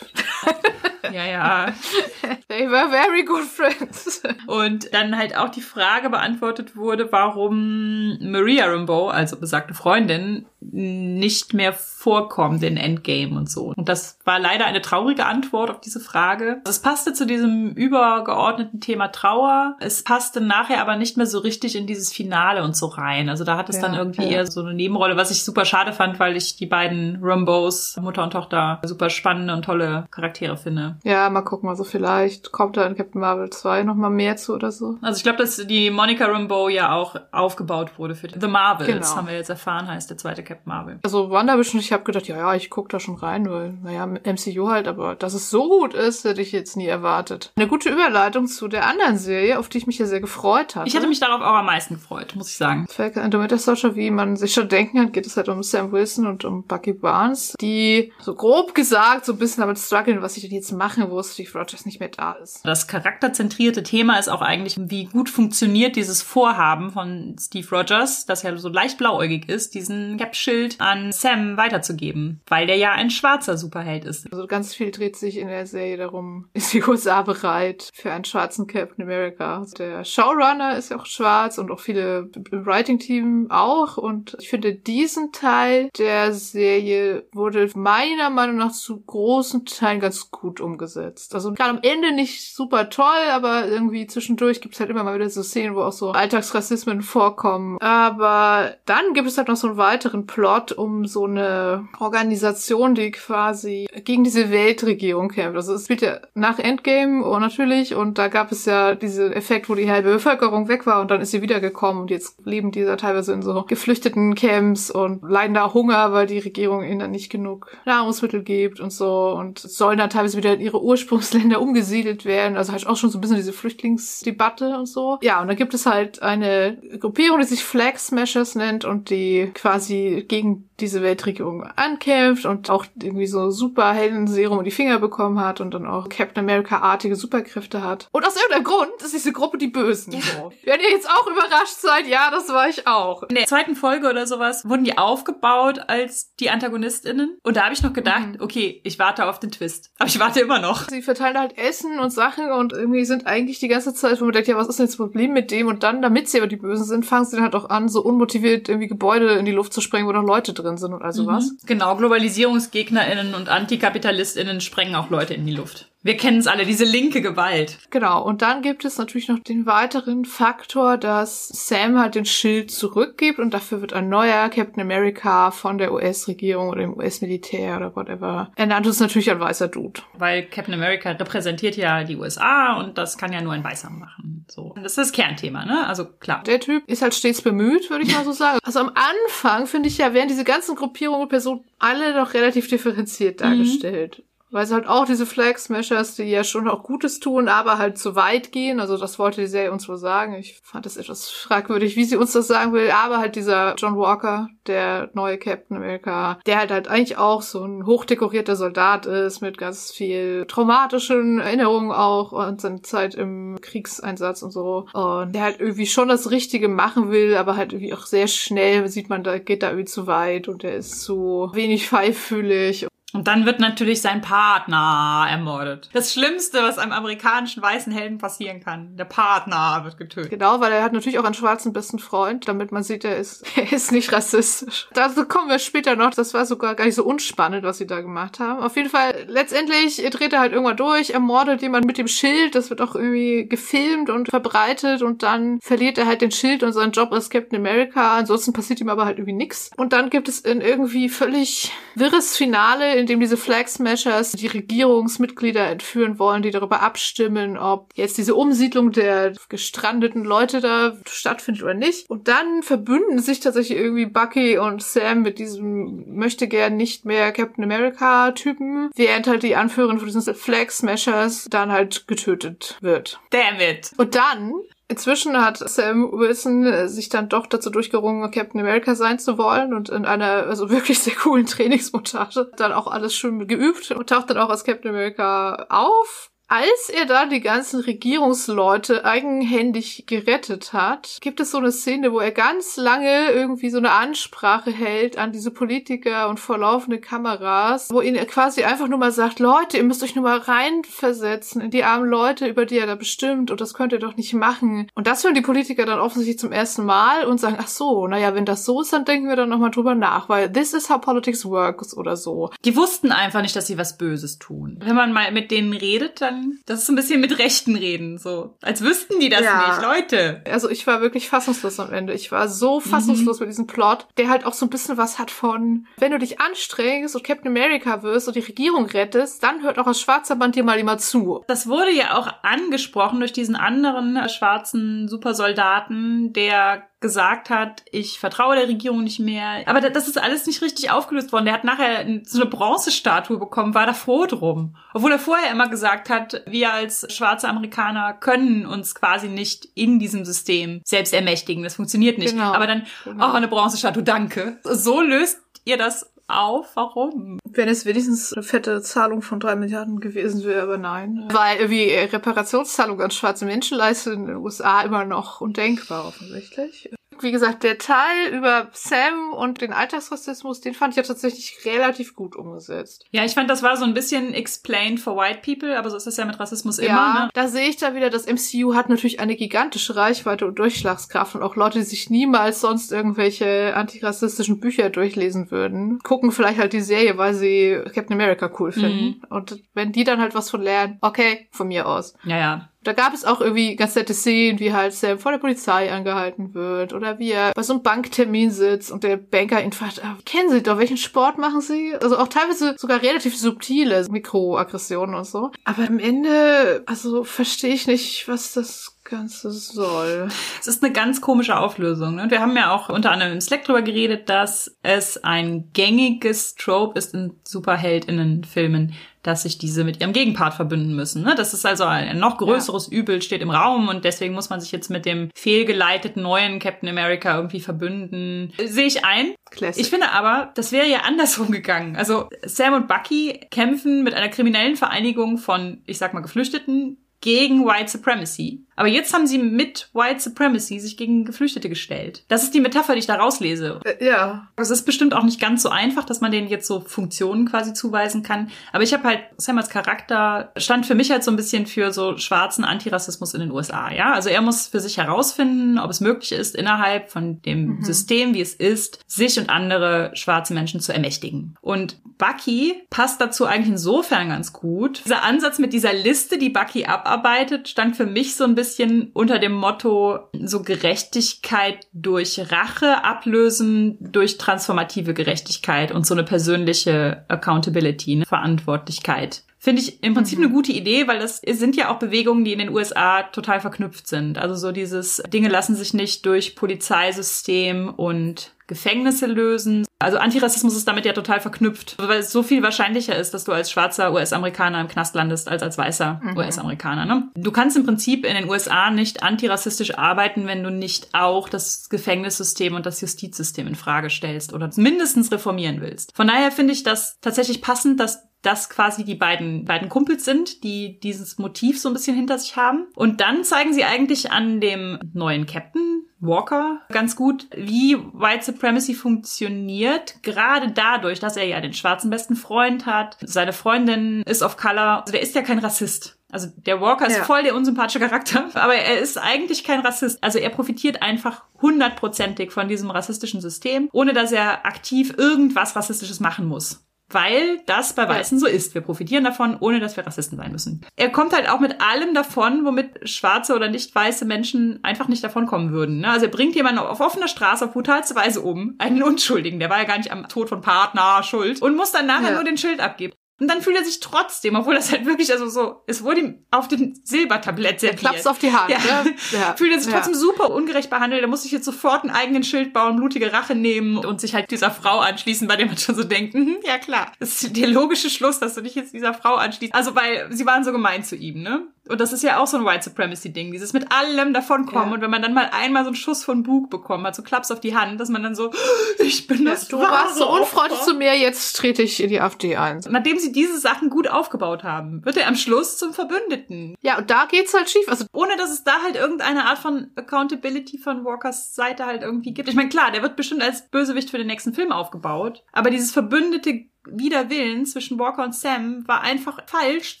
[1.12, 1.66] Ja, ja.
[2.48, 4.22] They were very good friends.
[4.46, 11.54] Und dann halt auch die Frage beantwortet wurde, warum Maria Rambeau, also besagte Freundin, nicht
[11.54, 13.72] mehr vorkommt in Endgame und so.
[13.76, 16.60] Und das war leider eine traurige Antwort auf diese Frage.
[16.68, 19.76] Es passte zu diesem übergeordneten Thema Trauer.
[19.80, 23.28] Es passte nachher aber nicht mehr so richtig in dieses Finale und so rein.
[23.28, 24.28] Also da hat es Ja, dann irgendwie ja.
[24.28, 28.22] eher so eine Nebenrolle, was ich super schade fand, weil ich die beiden Rambeaus, Mutter
[28.24, 30.96] und Tochter, super spannende und tolle Charaktere finde.
[31.04, 34.54] Ja, mal gucken, also vielleicht kommt da in Captain Marvel 2 noch mal mehr zu
[34.54, 34.96] oder so.
[35.02, 39.16] Also ich glaube, dass die Monica Rambeau ja auch aufgebaut wurde für The Marvels, Genau.
[39.16, 40.98] haben wir jetzt erfahren, heißt der zweite Captain Marvel.
[41.02, 44.68] Also WandaVision, ich habe gedacht, ja, ja, ich guck da schon rein, weil, naja, MCU
[44.68, 47.52] halt, aber dass es so gut ist, hätte ich jetzt nie erwartet.
[47.56, 50.88] Eine gute Überleitung zu der anderen Serie, auf die ich mich ja sehr gefreut hatte.
[50.88, 52.86] Ich hatte mich darauf auch am meisten gefreut, muss ich sagen.
[52.88, 55.62] Falcon and the Winter Soldier, wie man sich schon denken kann, geht es halt um
[55.62, 60.22] Sam Wilson und um Bucky Barnes, die so grob gesagt so ein bisschen damit strugglen,
[60.22, 62.64] was sie denn jetzt machen, wo Steve Rogers nicht mehr da ist.
[62.64, 68.42] Das charakterzentrierte Thema ist auch eigentlich, wie gut funktioniert dieses Vorhaben von Steve Rogers, das
[68.42, 73.58] ja so leicht blauäugig ist, diesen Cap-Schild an Sam weiterzugeben, weil der ja ein schwarzer
[73.58, 74.32] Superheld ist.
[74.32, 78.24] Also ganz viel dreht sich in der Serie darum, ist die USA bereit für einen
[78.24, 79.66] schwarzen Captain America.
[79.76, 83.98] Der Showrunner ist ja auch schwarz und auch viele im Writing-Team auch.
[83.98, 90.30] Und ich finde, diesen Teil der Serie wurde meiner Meinung nach zu großen Teilen ganz
[90.30, 91.34] gut umgesetzt.
[91.34, 95.14] Also gerade am Ende nicht super toll, aber irgendwie zwischendurch gibt es halt immer mal
[95.14, 97.78] wieder so Szenen, wo auch so Alltagsrassismen vorkommen.
[97.80, 103.10] Aber dann gibt es halt noch so einen weiteren Plot um so eine Organisation, die
[103.10, 105.56] quasi gegen diese Weltregierung kämpft.
[105.56, 109.68] Also es spielt ja nach Endgame oh, natürlich und da gab es ja diesen Effekt,
[109.68, 112.84] wo die halbe Bevölkerung weg war und dann ist sie wiedergekommen und jetzt leben die
[112.84, 117.10] da teilweise in so geflüchteten Camps und leiden da Hunger, weil die Regierung ihnen dann
[117.10, 122.24] nicht genug Nahrungsmittel gibt und so und sollen dann teilweise wieder in ihre Ursprungsländer umgesiedelt
[122.24, 122.56] werden.
[122.56, 125.18] Also halt auch schon so ein bisschen diese Flüchtlingsdebatte und so.
[125.22, 129.50] Ja, und dann gibt es halt eine Gruppierung, die sich Flag Smashers nennt und die
[129.54, 135.60] quasi gegen diese Weltregierung ankämpft und auch irgendwie so Superhelden-Serum in die Finger bekommen hat
[135.60, 138.08] und dann auch Captain America-artige Superkräfte hat.
[138.12, 140.12] Und aus irgendeinem Grund ist diese Gruppe die Bösen.
[140.12, 140.52] So.
[140.64, 143.24] Wenn ihr jetzt auch überrascht seid, ja, das war ich auch.
[143.24, 147.38] In der zweiten Folge oder sowas wurden die aufgebaut als die AntagonistInnen.
[147.42, 149.90] Und da habe ich noch gedacht, okay, ich warte auf den Twist.
[149.98, 150.88] Aber ich warte immer noch.
[150.88, 154.32] Sie verteilen halt Essen und Sachen und irgendwie sind eigentlich die ganze Zeit, wo man
[154.32, 155.66] denkt, ja, was ist denn jetzt das Problem mit dem?
[155.66, 158.02] Und dann, damit sie aber die Bösen sind, fangen sie dann halt auch an, so
[158.02, 161.26] unmotiviert irgendwie Gebäude in die Luft zu sprengen, wo noch Leute drin sind und also
[161.26, 161.56] was.
[161.66, 165.88] Genau, GlobalisierungsgegnerInnen und AntikapitalistInnen sprengen auch Leute in die Luft.
[166.00, 167.78] Wir kennen es alle, diese linke Gewalt.
[167.90, 172.70] Genau, und dann gibt es natürlich noch den weiteren Faktor, dass Sam halt den Schild
[172.70, 177.96] zurückgibt und dafür wird ein neuer Captain America von der US-Regierung oder dem US-Militär oder
[177.96, 178.86] whatever ernannt.
[178.86, 180.00] Das ist natürlich ein weißer Dude.
[180.16, 184.46] Weil Captain America repräsentiert ja die USA und das kann ja nur ein Weißer machen.
[184.48, 184.74] So.
[184.76, 185.84] Das ist das Kernthema, ne?
[185.86, 186.44] Also klar.
[186.44, 188.60] Der Typ ist halt stets bemüht, würde ich mal so sagen.
[188.62, 192.68] Also am Anfang, finde ich ja, werden diese ganzen Gruppierungen und Personen alle noch relativ
[192.68, 194.22] differenziert dargestellt.
[194.50, 197.98] Weil es halt auch diese Flag Smashers, die ja schon auch Gutes tun, aber halt
[197.98, 198.80] zu weit gehen.
[198.80, 200.34] Also das wollte die Serie uns wohl sagen.
[200.34, 202.90] Ich fand das etwas fragwürdig, wie sie uns das sagen will.
[202.90, 207.62] Aber halt dieser John Walker, der neue Captain America, der halt halt eigentlich auch so
[207.62, 214.42] ein hochdekorierter Soldat ist mit ganz viel traumatischen Erinnerungen auch und seine Zeit im Kriegseinsatz
[214.42, 214.86] und so.
[214.94, 218.88] Und der halt irgendwie schon das Richtige machen will, aber halt irgendwie auch sehr schnell
[218.88, 222.86] sieht man, da geht da irgendwie zu weit und der ist zu wenig feinfühlig
[223.18, 225.88] Und dann wird natürlich sein Partner ermordet.
[225.92, 228.96] Das Schlimmste, was einem amerikanischen weißen Helden passieren kann.
[228.96, 230.30] Der Partner wird getötet.
[230.30, 233.44] Genau, weil er hat natürlich auch einen schwarzen besten Freund, damit man sieht, er ist,
[233.56, 234.86] er ist nicht rassistisch.
[234.94, 236.14] Dazu kommen wir später noch.
[236.14, 238.62] Das war sogar gar nicht so unspannend, was sie da gemacht haben.
[238.62, 242.54] Auf jeden Fall, letztendlich dreht er halt irgendwann durch, ermordet jemand mit dem Schild.
[242.54, 246.72] Das wird auch irgendwie gefilmt und verbreitet und dann verliert er halt den Schild und
[246.72, 248.16] seinen Job als Captain America.
[248.16, 249.72] Ansonsten passiert ihm aber halt irgendwie nichts.
[249.76, 254.46] Und dann gibt es ein irgendwie völlig wirres Finale, in dem diese Flag Smashers die
[254.46, 261.62] Regierungsmitglieder entführen wollen, die darüber abstimmen, ob jetzt diese Umsiedlung der gestrandeten Leute da stattfindet
[261.62, 262.08] oder nicht.
[262.08, 267.32] Und dann verbünden sich tatsächlich irgendwie Bucky und Sam mit diesem möchte gern nicht mehr
[267.32, 273.20] Captain America Typen, während halt die Anführerin von diesen Flag Smashers dann halt getötet wird.
[273.30, 273.92] Damn it.
[273.96, 274.52] Und dann
[274.90, 279.74] Inzwischen hat Sam Wilson äh, sich dann doch dazu durchgerungen, Captain America sein zu wollen
[279.74, 284.30] und in einer also wirklich sehr coolen Trainingsmontage dann auch alles schön geübt und taucht
[284.30, 286.30] dann auch als Captain America auf.
[286.50, 292.20] Als er dann die ganzen Regierungsleute eigenhändig gerettet hat, gibt es so eine Szene, wo
[292.20, 297.90] er ganz lange irgendwie so eine Ansprache hält an diese Politiker und vor laufende Kameras,
[297.90, 301.70] wo ihn quasi einfach nur mal sagt, Leute, ihr müsst euch nur mal reinversetzen in
[301.70, 304.90] die armen Leute, über die er da bestimmt und das könnt ihr doch nicht machen.
[304.94, 308.34] Und das hören die Politiker dann offensichtlich zum ersten Mal und sagen, ach so, naja,
[308.34, 310.98] wenn das so ist, dann denken wir dann nochmal drüber nach, weil this is how
[310.98, 312.48] politics works oder so.
[312.64, 314.78] Die wussten einfach nicht, dass sie was Böses tun.
[314.82, 318.56] Wenn man mal mit denen redet, dann, das ist ein bisschen mit Rechten reden, so.
[318.62, 319.68] Als wüssten die das Ja.
[319.68, 320.42] nicht, Leute.
[320.50, 322.12] Also ich war wirklich fassungslos am Ende.
[322.12, 325.30] Ich war so fassungslos mit diesem Plot, der halt auch so ein bisschen was hat
[325.30, 329.78] von, wenn du dich anstrengst und Captain America wirst und die Regierung rettest, dann hört
[329.78, 331.44] auch das schwarze Band dir mal immer zu.
[331.48, 338.56] Das wurde ja auch angesprochen durch diesen anderen schwarzen Supersoldaten, der gesagt hat, ich vertraue
[338.56, 339.62] der Regierung nicht mehr.
[339.66, 341.44] Aber da- das ist alles nicht richtig aufgelöst worden.
[341.44, 344.76] Der hat nachher so eine Bronzestatue bekommen, war da froh drum.
[344.94, 349.98] Obwohl er vorher immer gesagt hat, wir als schwarze Amerikaner können uns quasi nicht in
[350.00, 351.62] diesem System selbst ermächtigen.
[351.62, 352.32] Das funktioniert nicht.
[352.32, 352.52] Genau.
[352.52, 353.28] Aber dann, Genau.
[353.30, 354.58] oh, eine Bronzestatue, danke.
[354.64, 356.76] So löst ihr das auf?
[356.76, 357.38] Warum?
[357.44, 361.28] Wenn es wenigstens eine fette Zahlung von drei Milliarden gewesen wäre, aber nein.
[361.30, 366.90] Weil irgendwie Reparationszahlung an schwarze Menschen leisten in den USA immer noch undenkbar offensichtlich.
[367.22, 372.14] Wie gesagt, der Teil über Sam und den Alltagsrassismus, den fand ich ja tatsächlich relativ
[372.14, 373.04] gut umgesetzt.
[373.10, 376.06] Ja, ich fand, das war so ein bisschen explained for white people, aber so ist
[376.06, 376.88] das ja mit Rassismus immer.
[376.88, 377.30] ja, Ne?
[377.34, 381.42] da sehe ich da wieder, das MCU hat natürlich eine gigantische Reichweite und Durchschlagskraft und
[381.42, 386.80] auch Leute, die sich niemals sonst irgendwelche antirassistischen Bücher durchlesen würden, gucken vielleicht halt die
[386.80, 389.22] Serie, weil sie Captain America cool finden.
[389.30, 392.14] Und wenn die dann halt was von lernen, okay, von mir aus.
[392.24, 392.68] Ja, ja.
[392.84, 396.54] Da gab es auch irgendwie ganz nette Szenen, wie halt Sam vor der Polizei angehalten
[396.54, 400.16] wird oder wie er bei so einem Banktermin sitzt und der Banker ihn fragt, ah,
[400.24, 401.94] kennen Sie doch, welchen Sport machen Sie?
[402.00, 405.50] Also auch teilweise sogar relativ subtile Mikroaggressionen und so.
[405.64, 410.28] Aber am Ende, also verstehe ich nicht, was das Ganze soll.
[410.60, 412.16] Es ist eine ganz komische Auflösung.
[412.16, 412.26] Ne?
[412.28, 416.98] Wir haben ja auch unter anderem im Slack drüber geredet, dass es ein gängiges Trope
[416.98, 421.22] ist in SuperheldInnen-Filmen, dass sich diese mit ihrem Gegenpart verbünden müssen.
[421.22, 421.34] Ne?
[421.36, 424.72] Das ist also ein noch größeres Übel, steht im Raum und deswegen muss man sich
[424.72, 428.52] jetzt mit dem fehlgeleiteten neuen Captain America irgendwie verbünden.
[428.64, 429.34] Sehe ich ein.
[429.50, 429.82] Classic.
[429.82, 431.96] Ich finde aber, das wäre ja andersrum gegangen.
[431.96, 437.66] Also Sam und Bucky kämpfen mit einer kriminellen Vereinigung von, ich sag mal, Geflüchteten gegen
[437.66, 438.64] White Supremacy.
[438.78, 442.22] Aber jetzt haben sie mit White Supremacy sich gegen Geflüchtete gestellt.
[442.28, 443.80] Das ist die Metapher, die ich da rauslese.
[443.84, 446.78] Äh, ja, Es ist bestimmt auch nicht ganz so einfach, dass man denen jetzt so
[446.78, 448.50] Funktionen quasi zuweisen kann.
[448.72, 451.90] Aber ich habe halt, Sam als Charakter stand für mich halt so ein bisschen für
[451.92, 454.12] so schwarzen Antirassismus in den USA, ja.
[454.12, 458.42] Also er muss für sich herausfinden, ob es möglich ist, innerhalb von dem System, wie
[458.42, 461.56] es ist, sich und andere schwarze Menschen zu ermächtigen.
[461.60, 465.04] Und Bucky passt dazu eigentlich insofern ganz gut.
[465.04, 469.38] Dieser Ansatz mit dieser Liste, die Bucky abarbeitet, stand für mich so ein bisschen unter
[469.38, 478.12] dem Motto so Gerechtigkeit durch Rache ablösen durch transformative Gerechtigkeit und so eine persönliche Accountability,
[478.12, 479.42] eine Verantwortlichkeit.
[479.68, 482.58] Finde ich im Prinzip eine gute Idee, weil das sind ja auch Bewegungen, die in
[482.58, 484.38] den USA total verknüpft sind.
[484.38, 489.86] Also so dieses Dinge lassen sich nicht durch Polizeisystem und Gefängnisse lösen.
[489.98, 493.52] Also Antirassismus ist damit ja total verknüpft, weil es so viel wahrscheinlicher ist, dass du
[493.52, 497.04] als schwarzer US-Amerikaner im Knast landest, als als weißer US-Amerikaner.
[497.04, 497.28] Ne?
[497.34, 501.88] Du kannst im Prinzip in den USA nicht antirassistisch arbeiten, wenn du nicht auch das
[501.88, 506.14] Gefängnissystem und das Justizsystem in Frage stellst oder mindestens reformieren willst.
[506.14, 510.62] Von daher finde ich das tatsächlich passend, dass das quasi die beiden, beiden Kumpels sind,
[510.64, 512.86] die dieses Motiv so ein bisschen hinter sich haben.
[512.94, 518.94] Und dann zeigen sie eigentlich an dem neuen Captain, Walker ganz gut, wie White Supremacy
[518.94, 523.16] funktioniert, gerade dadurch, dass er ja den schwarzen besten Freund hat.
[523.24, 525.00] Seine Freundin ist of Color.
[525.02, 526.18] Also der ist ja kein Rassist.
[526.30, 527.24] Also der Walker ist Ja.
[527.24, 530.22] voll der unsympathische Charakter, aber er ist eigentlich kein Rassist.
[530.22, 536.20] Also er profitiert einfach hundertprozentig von diesem rassistischen System, ohne dass er aktiv irgendwas Rassistisches
[536.20, 536.84] machen muss.
[537.10, 538.74] Weil das bei Weißen so ist.
[538.74, 540.84] Wir profitieren davon, ohne dass wir Rassisten sein müssen.
[540.96, 545.24] Er kommt halt auch mit allem davon, womit schwarze oder nicht weiße Menschen einfach nicht
[545.24, 546.00] davonkommen würden.
[546.00, 546.10] ne?
[546.10, 548.74] Also er bringt jemanden auf offener Straße auf brutalste Weise um.
[548.78, 551.62] Einen Unschuldigen, der war ja gar nicht am Tod von Partner schuld.
[551.62, 552.34] Und muss dann nachher Ja.
[552.34, 553.14] nur den Schild abgeben.
[553.40, 556.44] Und dann fühlt er sich trotzdem, obwohl das halt wirklich, also so, es wurde ihm
[556.50, 558.00] auf dem Silbertablett serviert.
[558.00, 558.78] klappst auf die Hand, Ja.
[559.04, 559.14] ne?
[559.32, 559.54] Ja.
[559.56, 559.98] Fühlt er sich Ja.
[559.98, 561.22] trotzdem super ungerecht behandelt.
[561.22, 564.50] Er muss sich jetzt sofort einen eigenen Schild bauen, blutige Rache nehmen und sich halt
[564.50, 567.12] dieser Frau anschließen, bei der man schon so denkt, mhm, ja klar.
[567.20, 569.74] Das ist der logische Schluss, dass du dich jetzt dieser Frau anschließt.
[569.74, 571.62] Also weil sie waren so gemein zu ihm, ne?
[571.88, 574.88] Und das ist ja auch so ein White Supremacy-Ding, dieses mit allem davonkommen.
[574.88, 574.94] Ja.
[574.94, 577.50] Und wenn man dann mal einmal so einen Schuss von Bug bekommen hat, so Klaps
[577.50, 578.50] auf die Hand, dass man dann so,
[578.98, 582.56] ich bin das Du warst so unfreundlich zu mir, jetzt trete ich in die AfD
[582.56, 582.80] ein.
[582.88, 586.74] Nachdem sie diese Sachen gut aufgebaut haben, wird er am Schluss zum Verbündeten.
[586.80, 587.88] Ja, und da geht's halt schief.
[587.88, 592.32] Also, Ohne dass es da halt irgendeine Art von Accountability von Walkers Seite halt irgendwie
[592.32, 592.48] gibt.
[592.48, 595.44] Ich meine, klar, der wird bestimmt als Bösewicht für den nächsten Film aufgebaut.
[595.52, 600.00] Aber dieses verbündete Widerwillen zwischen Walker und Sam war einfach falsch,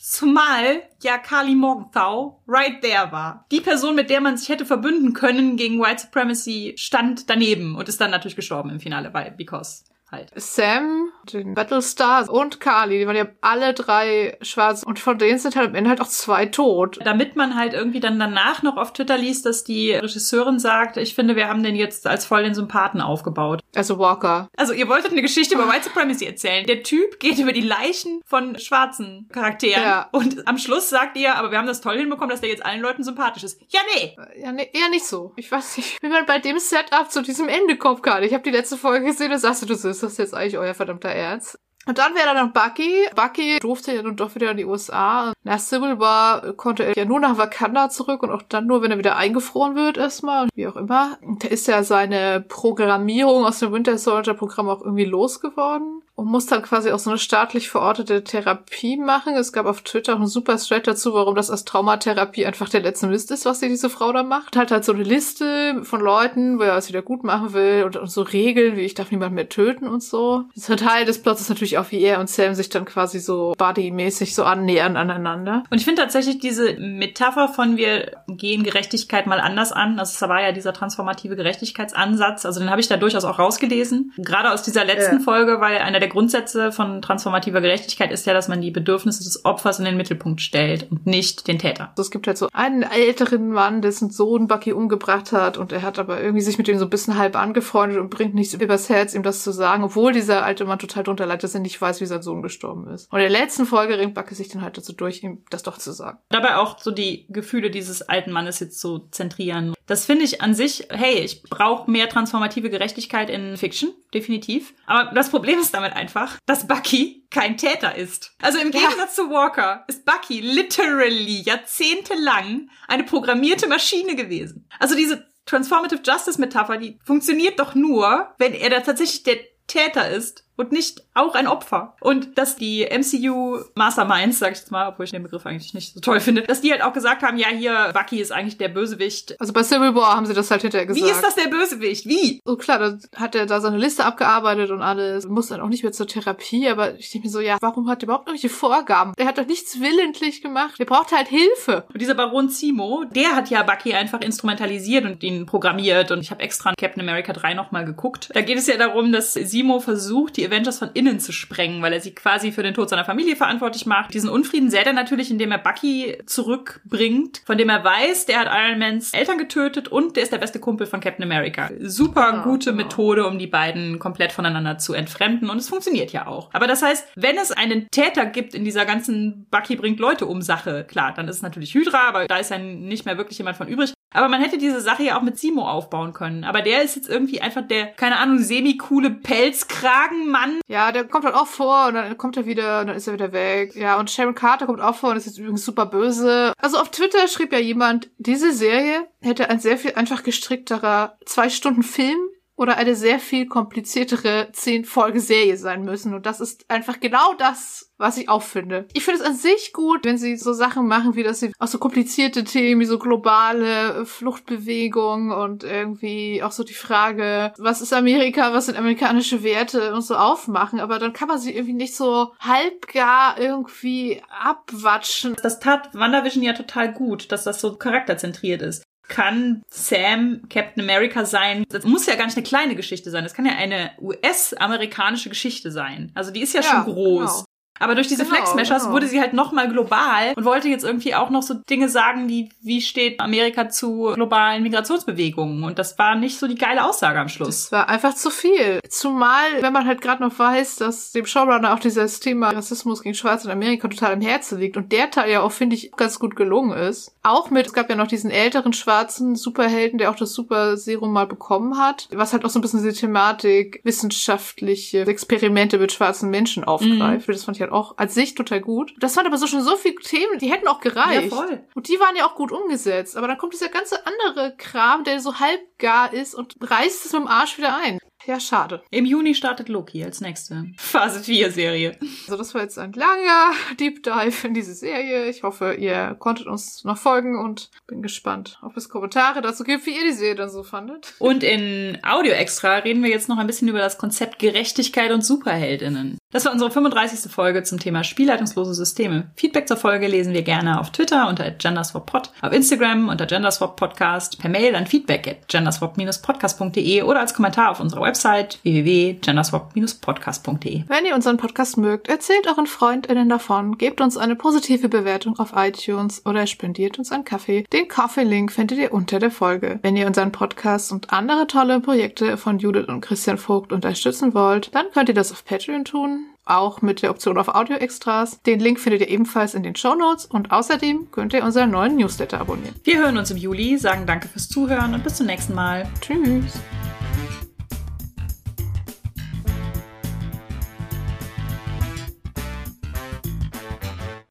[0.00, 3.46] zumal ja Carly Morgenthau right there war.
[3.50, 7.88] Die Person, mit der man sich hätte verbünden können gegen White Supremacy, stand daneben und
[7.88, 10.30] ist dann natürlich gestorben im Finale, weil, because halt.
[10.36, 15.56] Sam, den Battlestar und Carly, die waren ja alle drei schwarz und von denen sind
[15.56, 16.98] halt am Ende halt auch zwei tot.
[17.04, 21.14] Damit man halt irgendwie dann danach noch auf Twitter liest, dass die Regisseurin sagt, ich
[21.14, 23.60] finde, wir haben den jetzt als voll den Sympathen aufgebaut.
[23.74, 24.48] Also Walker.
[24.56, 26.66] Also ihr wolltet eine Geschichte über White Supremacy erzählen.
[26.66, 30.08] Der Typ geht über die Leichen von schwarzen Charakteren Ja.
[30.12, 32.80] und am Schluss sagt ihr, aber wir haben das toll hinbekommen, dass der jetzt allen
[32.80, 33.60] Leuten sympathisch ist.
[33.68, 34.16] Ja, nee.
[34.40, 35.32] Ja, nee, eher nicht so.
[35.36, 38.26] Ich weiß nicht, wie man bei dem Setup zu diesem Ende kommt gerade.
[38.26, 40.74] Ich habe die letzte Folge gesehen und sagst du, du ist das jetzt eigentlich euer
[40.74, 41.58] verdammter Ernst?
[41.86, 43.08] Und dann wäre da noch Bucky.
[43.16, 45.32] Bucky durfte ja nun doch wieder in die USA.
[45.42, 48.90] Nach Civil War konnte er ja nur nach Wakanda zurück und auch dann nur, wenn
[48.90, 51.16] er wieder eingefroren wird erstmal wie auch immer.
[51.40, 56.46] Da ist ja seine Programmierung aus dem Winter Soldier Programm auch irgendwie losgeworden und muss
[56.46, 59.36] dann quasi auch so eine staatlich verortete Therapie machen.
[59.36, 62.80] Es gab auf Twitter auch einen super Thread dazu, warum das als Traumatherapie einfach der
[62.80, 64.56] letzte Mist ist, was die diese Frau da macht.
[64.56, 67.96] Hat halt so eine Liste von Leuten, wo er es wieder gut machen will und,
[67.96, 70.42] und so Regeln, wie ich darf niemand mehr töten und so.
[70.56, 73.54] Das Teil des Plots ist natürlich auch, wie er und Sam sich dann quasi so
[73.56, 75.62] buddy-mäßig so annähern aneinander.
[75.70, 80.28] Und ich finde tatsächlich diese Metapher von wir gehen Gerechtigkeit mal anders an, also es
[80.28, 84.14] war ja dieser transformative Gerechtigkeitsansatz, also den habe ich da durchaus auch rausgelesen.
[84.16, 85.22] Gerade aus dieser letzten Ja.
[85.22, 89.44] Folge, weil einer der Grundsätze von transformativer Gerechtigkeit ist ja, dass man die Bedürfnisse des
[89.44, 91.90] Opfers in den Mittelpunkt stellt und nicht den Täter.
[91.90, 95.82] Also es gibt halt so einen älteren Mann, dessen Sohn Bucky umgebracht hat und er
[95.82, 98.88] hat aber irgendwie sich mit ihm so ein bisschen halb angefreundet und bringt nichts übers
[98.88, 101.80] Herz, ihm das zu sagen, obwohl dieser alte Mann total drunter leidet, dass er nicht
[101.80, 103.12] weiß, wie sein Sohn gestorben ist.
[103.12, 105.78] Und in der letzten Folge ringt Bucky sich dann halt dazu durch, ihm das doch
[105.78, 106.18] zu sagen.
[106.30, 109.74] Dabei auch so die Gefühle dieses alten Mannes jetzt so zentrieren.
[109.86, 114.74] Das finde ich an sich, hey, ich brauche mehr transformative Gerechtigkeit in Fiction, definitiv.
[114.86, 118.32] Aber das Problem ist damit einfach, dass Bucky kein Täter ist.
[118.40, 118.80] Also im Ja.
[118.80, 124.68] Gegensatz zu Walker ist Bucky literally jahrzehntelang eine programmierte Maschine gewesen.
[124.78, 130.08] Also diese Transformative Justice Metapher, die funktioniert doch nur, wenn er da tatsächlich der Täter
[130.10, 131.94] ist und nicht auch ein Opfer.
[132.00, 135.94] Und dass die MCU Masterminds, sag ich jetzt mal, obwohl ich den Begriff eigentlich nicht
[135.94, 138.68] so toll finde, dass die halt auch gesagt haben, ja, hier, Bucky ist eigentlich der
[138.68, 139.40] Bösewicht.
[139.40, 141.06] Also bei Civil War haben sie das halt hinterher gesagt.
[141.06, 142.06] Wie ist das der Bösewicht?
[142.06, 142.42] Wie?
[142.44, 145.26] So klar, da hat er da seine Liste abgearbeitet und alles.
[145.28, 148.02] Muss dann auch nicht mehr zur Therapie, aber ich denke mir so, ja, warum hat
[148.02, 149.12] er überhaupt irgendwelche Vorgaben?
[149.16, 150.74] Er hat doch nichts willentlich gemacht.
[150.78, 151.84] Er braucht halt Hilfe.
[151.92, 156.10] Und dieser Baron Zemo, der hat ja Bucky einfach instrumentalisiert und ihn programmiert.
[156.10, 158.30] Und ich habe extra Captain America 3 nochmal geguckt.
[158.34, 161.92] Da geht es ja darum, dass Zemo versucht, die Avengers von innen zu sprengen, weil
[161.92, 164.12] er sie quasi für den Tod seiner Familie verantwortlich macht.
[164.14, 168.48] Diesen Unfrieden sät er natürlich, indem er Bucky zurückbringt, von dem er weiß, der hat
[168.48, 171.70] Iron Mans Eltern getötet und der ist der beste Kumpel von Captain America.
[171.80, 172.72] Super Genau, gute.
[172.72, 176.50] Methode, um die beiden komplett voneinander zu entfremden und es funktioniert ja auch.
[176.52, 180.42] Aber das heißt, wenn es einen Täter gibt in dieser ganzen Bucky bringt Leute um
[180.42, 183.56] Sache, klar, dann ist es natürlich Hydra, aber da ist ja nicht mehr wirklich jemand
[183.56, 183.92] von übrig.
[184.12, 186.44] Aber man hätte diese Sache ja auch mit Simo aufbauen können.
[186.44, 190.60] Aber der ist jetzt irgendwie einfach der, keine Ahnung, semi-coole Pelzkragenmann.
[190.66, 193.14] Ja, der kommt halt auch vor und dann kommt er wieder und dann ist er
[193.14, 193.74] wieder weg.
[193.74, 196.52] Ja, und Sharon Carter kommt auch vor und ist jetzt übrigens super böse.
[196.58, 201.50] Also auf Twitter schrieb ja jemand, diese Serie hätte ein sehr viel einfach gestrickterer zwei
[201.50, 202.18] Stunden Film
[202.58, 206.12] oder eine sehr viel kompliziertere zehn Folge Serie sein müssen.
[206.12, 208.88] Und das ist einfach genau das, was ich auch finde.
[208.94, 211.68] Ich finde es an sich gut, wenn sie so Sachen machen, wie dass sie auch
[211.68, 217.92] so komplizierte Themen, wie so globale Fluchtbewegung und irgendwie auch so die Frage, was ist
[217.92, 220.80] Amerika, was sind amerikanische Werte und so aufmachen.
[220.80, 225.36] Aber dann kann man sie irgendwie nicht so halbgar irgendwie abwatschen.
[225.44, 228.82] Das tat WandaVision ja total gut, dass das so charakterzentriert ist.
[229.08, 231.64] Kann Sam Captain America sein?
[231.70, 233.24] Das muss ja gar nicht eine kleine Geschichte sein.
[233.24, 236.12] Das kann ja eine US-amerikanische Geschichte sein.
[236.14, 237.20] Also die ist ja, Ja, schon groß.
[237.30, 237.44] genau.
[237.78, 238.94] Aber durch diese Genau, Flex-Meshers genau.
[238.94, 242.50] wurde sie halt nochmal global und wollte jetzt irgendwie auch noch so Dinge sagen, wie
[242.60, 245.64] wie steht Amerika zu globalen Migrationsbewegungen.
[245.64, 247.70] Und das war nicht so die geile Aussage am Schluss.
[247.70, 248.80] Das war einfach zu viel.
[248.88, 253.14] Zumal, wenn man halt gerade noch weiß, dass dem Showrunner auch dieses Thema Rassismus gegen
[253.14, 256.18] Schwarze in Amerika total im Herzen liegt und der Teil ja auch, finde ich, ganz
[256.18, 257.14] gut gelungen ist.
[257.22, 261.12] Auch mit, es gab ja noch diesen älteren schwarzen Superhelden, der auch das Super Serum
[261.12, 266.30] mal bekommen hat, was halt auch so ein bisschen diese Thematik wissenschaftliche Experimente mit schwarzen
[266.30, 267.28] Menschen aufgreift.
[267.28, 268.94] Das fand ich halt halt auch als sich total gut.
[268.98, 271.30] Das waren aber so schon so viele Themen, die hätten auch gereicht.
[271.30, 271.60] Ja, voll.
[271.74, 273.16] Und die waren ja auch gut umgesetzt.
[273.16, 277.12] Aber dann kommt dieser ganze andere Kram, der so halb gar ist und reißt es
[277.12, 277.98] mit dem Arsch wieder ein.
[278.28, 278.82] Ja, schade.
[278.90, 281.96] Im Juni startet Loki als nächste Phase 4 Serie.
[282.26, 285.30] Also das war jetzt ein langer Deep Dive in diese Serie.
[285.30, 289.86] Ich hoffe, ihr konntet uns noch folgen und bin gespannt, ob es Kommentare dazu gibt,
[289.86, 291.14] wie ihr die Serie dann so fandet.
[291.18, 295.24] Und in Audio Extra reden wir jetzt noch ein bisschen über das Konzept Gerechtigkeit und
[295.24, 296.18] Superheldinnen.
[296.30, 297.32] Das war unsere 35.
[297.32, 299.30] Folge zum Thema spielleitungslose Systeme.
[299.36, 304.50] Feedback zur Folge lesen wir gerne auf Twitter unter genderswappod, auf Instagram unter genderswappodcast, per
[304.50, 310.84] Mail an feedback at genderswap-podcast.de oder als Kommentar auf unserer Website www.genderswap-podcast.de.
[310.88, 315.52] Wenn ihr unseren Podcast mögt, erzählt euren FreundInnen davon, gebt uns eine positive Bewertung auf
[315.54, 317.64] iTunes oder spendiert uns einen Kaffee.
[317.72, 319.78] Den Kaffee-Link findet ihr unter der Folge.
[319.82, 324.74] Wenn ihr unseren Podcast und andere tolle Projekte von Judith und Christian Vogt unterstützen wollt,
[324.74, 328.42] dann könnt ihr das auf Patreon tun auch mit der Option auf Audio-Extras.
[328.42, 331.96] Den Link findet ihr ebenfalls in den Show Notes und außerdem könnt ihr unseren neuen
[331.96, 332.74] Newsletter abonnieren.
[332.84, 335.88] Wir hören uns im Juli, sagen danke fürs Zuhören und bis zum nächsten Mal.
[336.00, 336.60] Tschüss.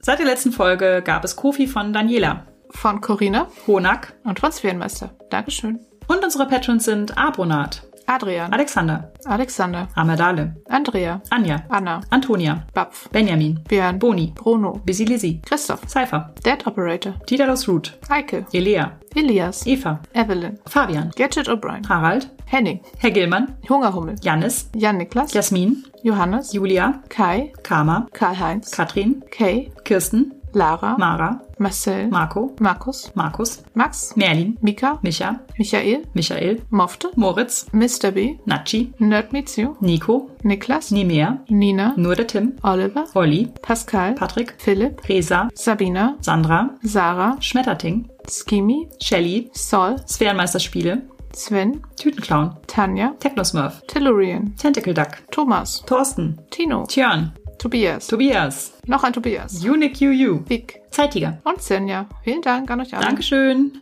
[0.07, 5.13] Seit der letzten Folge gab es Kofi von Daniela, Von Corinna Honak und von Sphärenmeister.
[5.29, 5.81] Dankeschön.
[6.07, 13.59] und unsere Patrons sind Abronat, Adrian, Alexander, Alexander, Amerdale, Andrea, Anja, Anna, Antonia, Bapf, Benjamin,
[13.69, 20.57] Björn, Boni, Bruno, Bisilisi, Christoph, Cypher, Dead Operator, Daedalus Root, Eike, Elea, Elias, Eva, Evelyn,
[20.69, 28.07] Fabian, Gadget O'Brien, Harald, Henning, Herr Gillmann, Hungerhummel, Jannis, Jan-Niklas, Jasmin, Johannes, Julia, Kai, Karma,
[28.13, 36.03] Karl-Heinz, Katrin, Kay, Kirsten, Lara, Mara, Marcel, Marco, Markus, Markus, Max, Merlin, Mika, Micha, Michael,
[36.13, 38.11] Michael, Mofte, Moritz, Mr.
[38.11, 44.15] B, Nachi, Nerd Meets You, Nico, Niklas, Nimea, Nina, nur der Tim, Oliver, Olli, Pascal,
[44.15, 51.03] Patrick, Philipp, Resa, Sabina, Sandra, Sarah, Schmetterting, Skimi, Shelly, Sol, Sphärenmeisterspiele,
[51.33, 59.13] Sven, Tütenclown, Tanja, Technosmurf, Tellurian, Tentacle Duck, Thomas, Thorsten, Tino, Tjörn, Tobias, Tobias, noch ein
[59.13, 61.39] Tobias, Unique UU, Vic Zeitiger.
[61.43, 62.07] und Senja.
[62.23, 63.05] Vielen Dank an euch alle.
[63.05, 63.81] Dankeschön.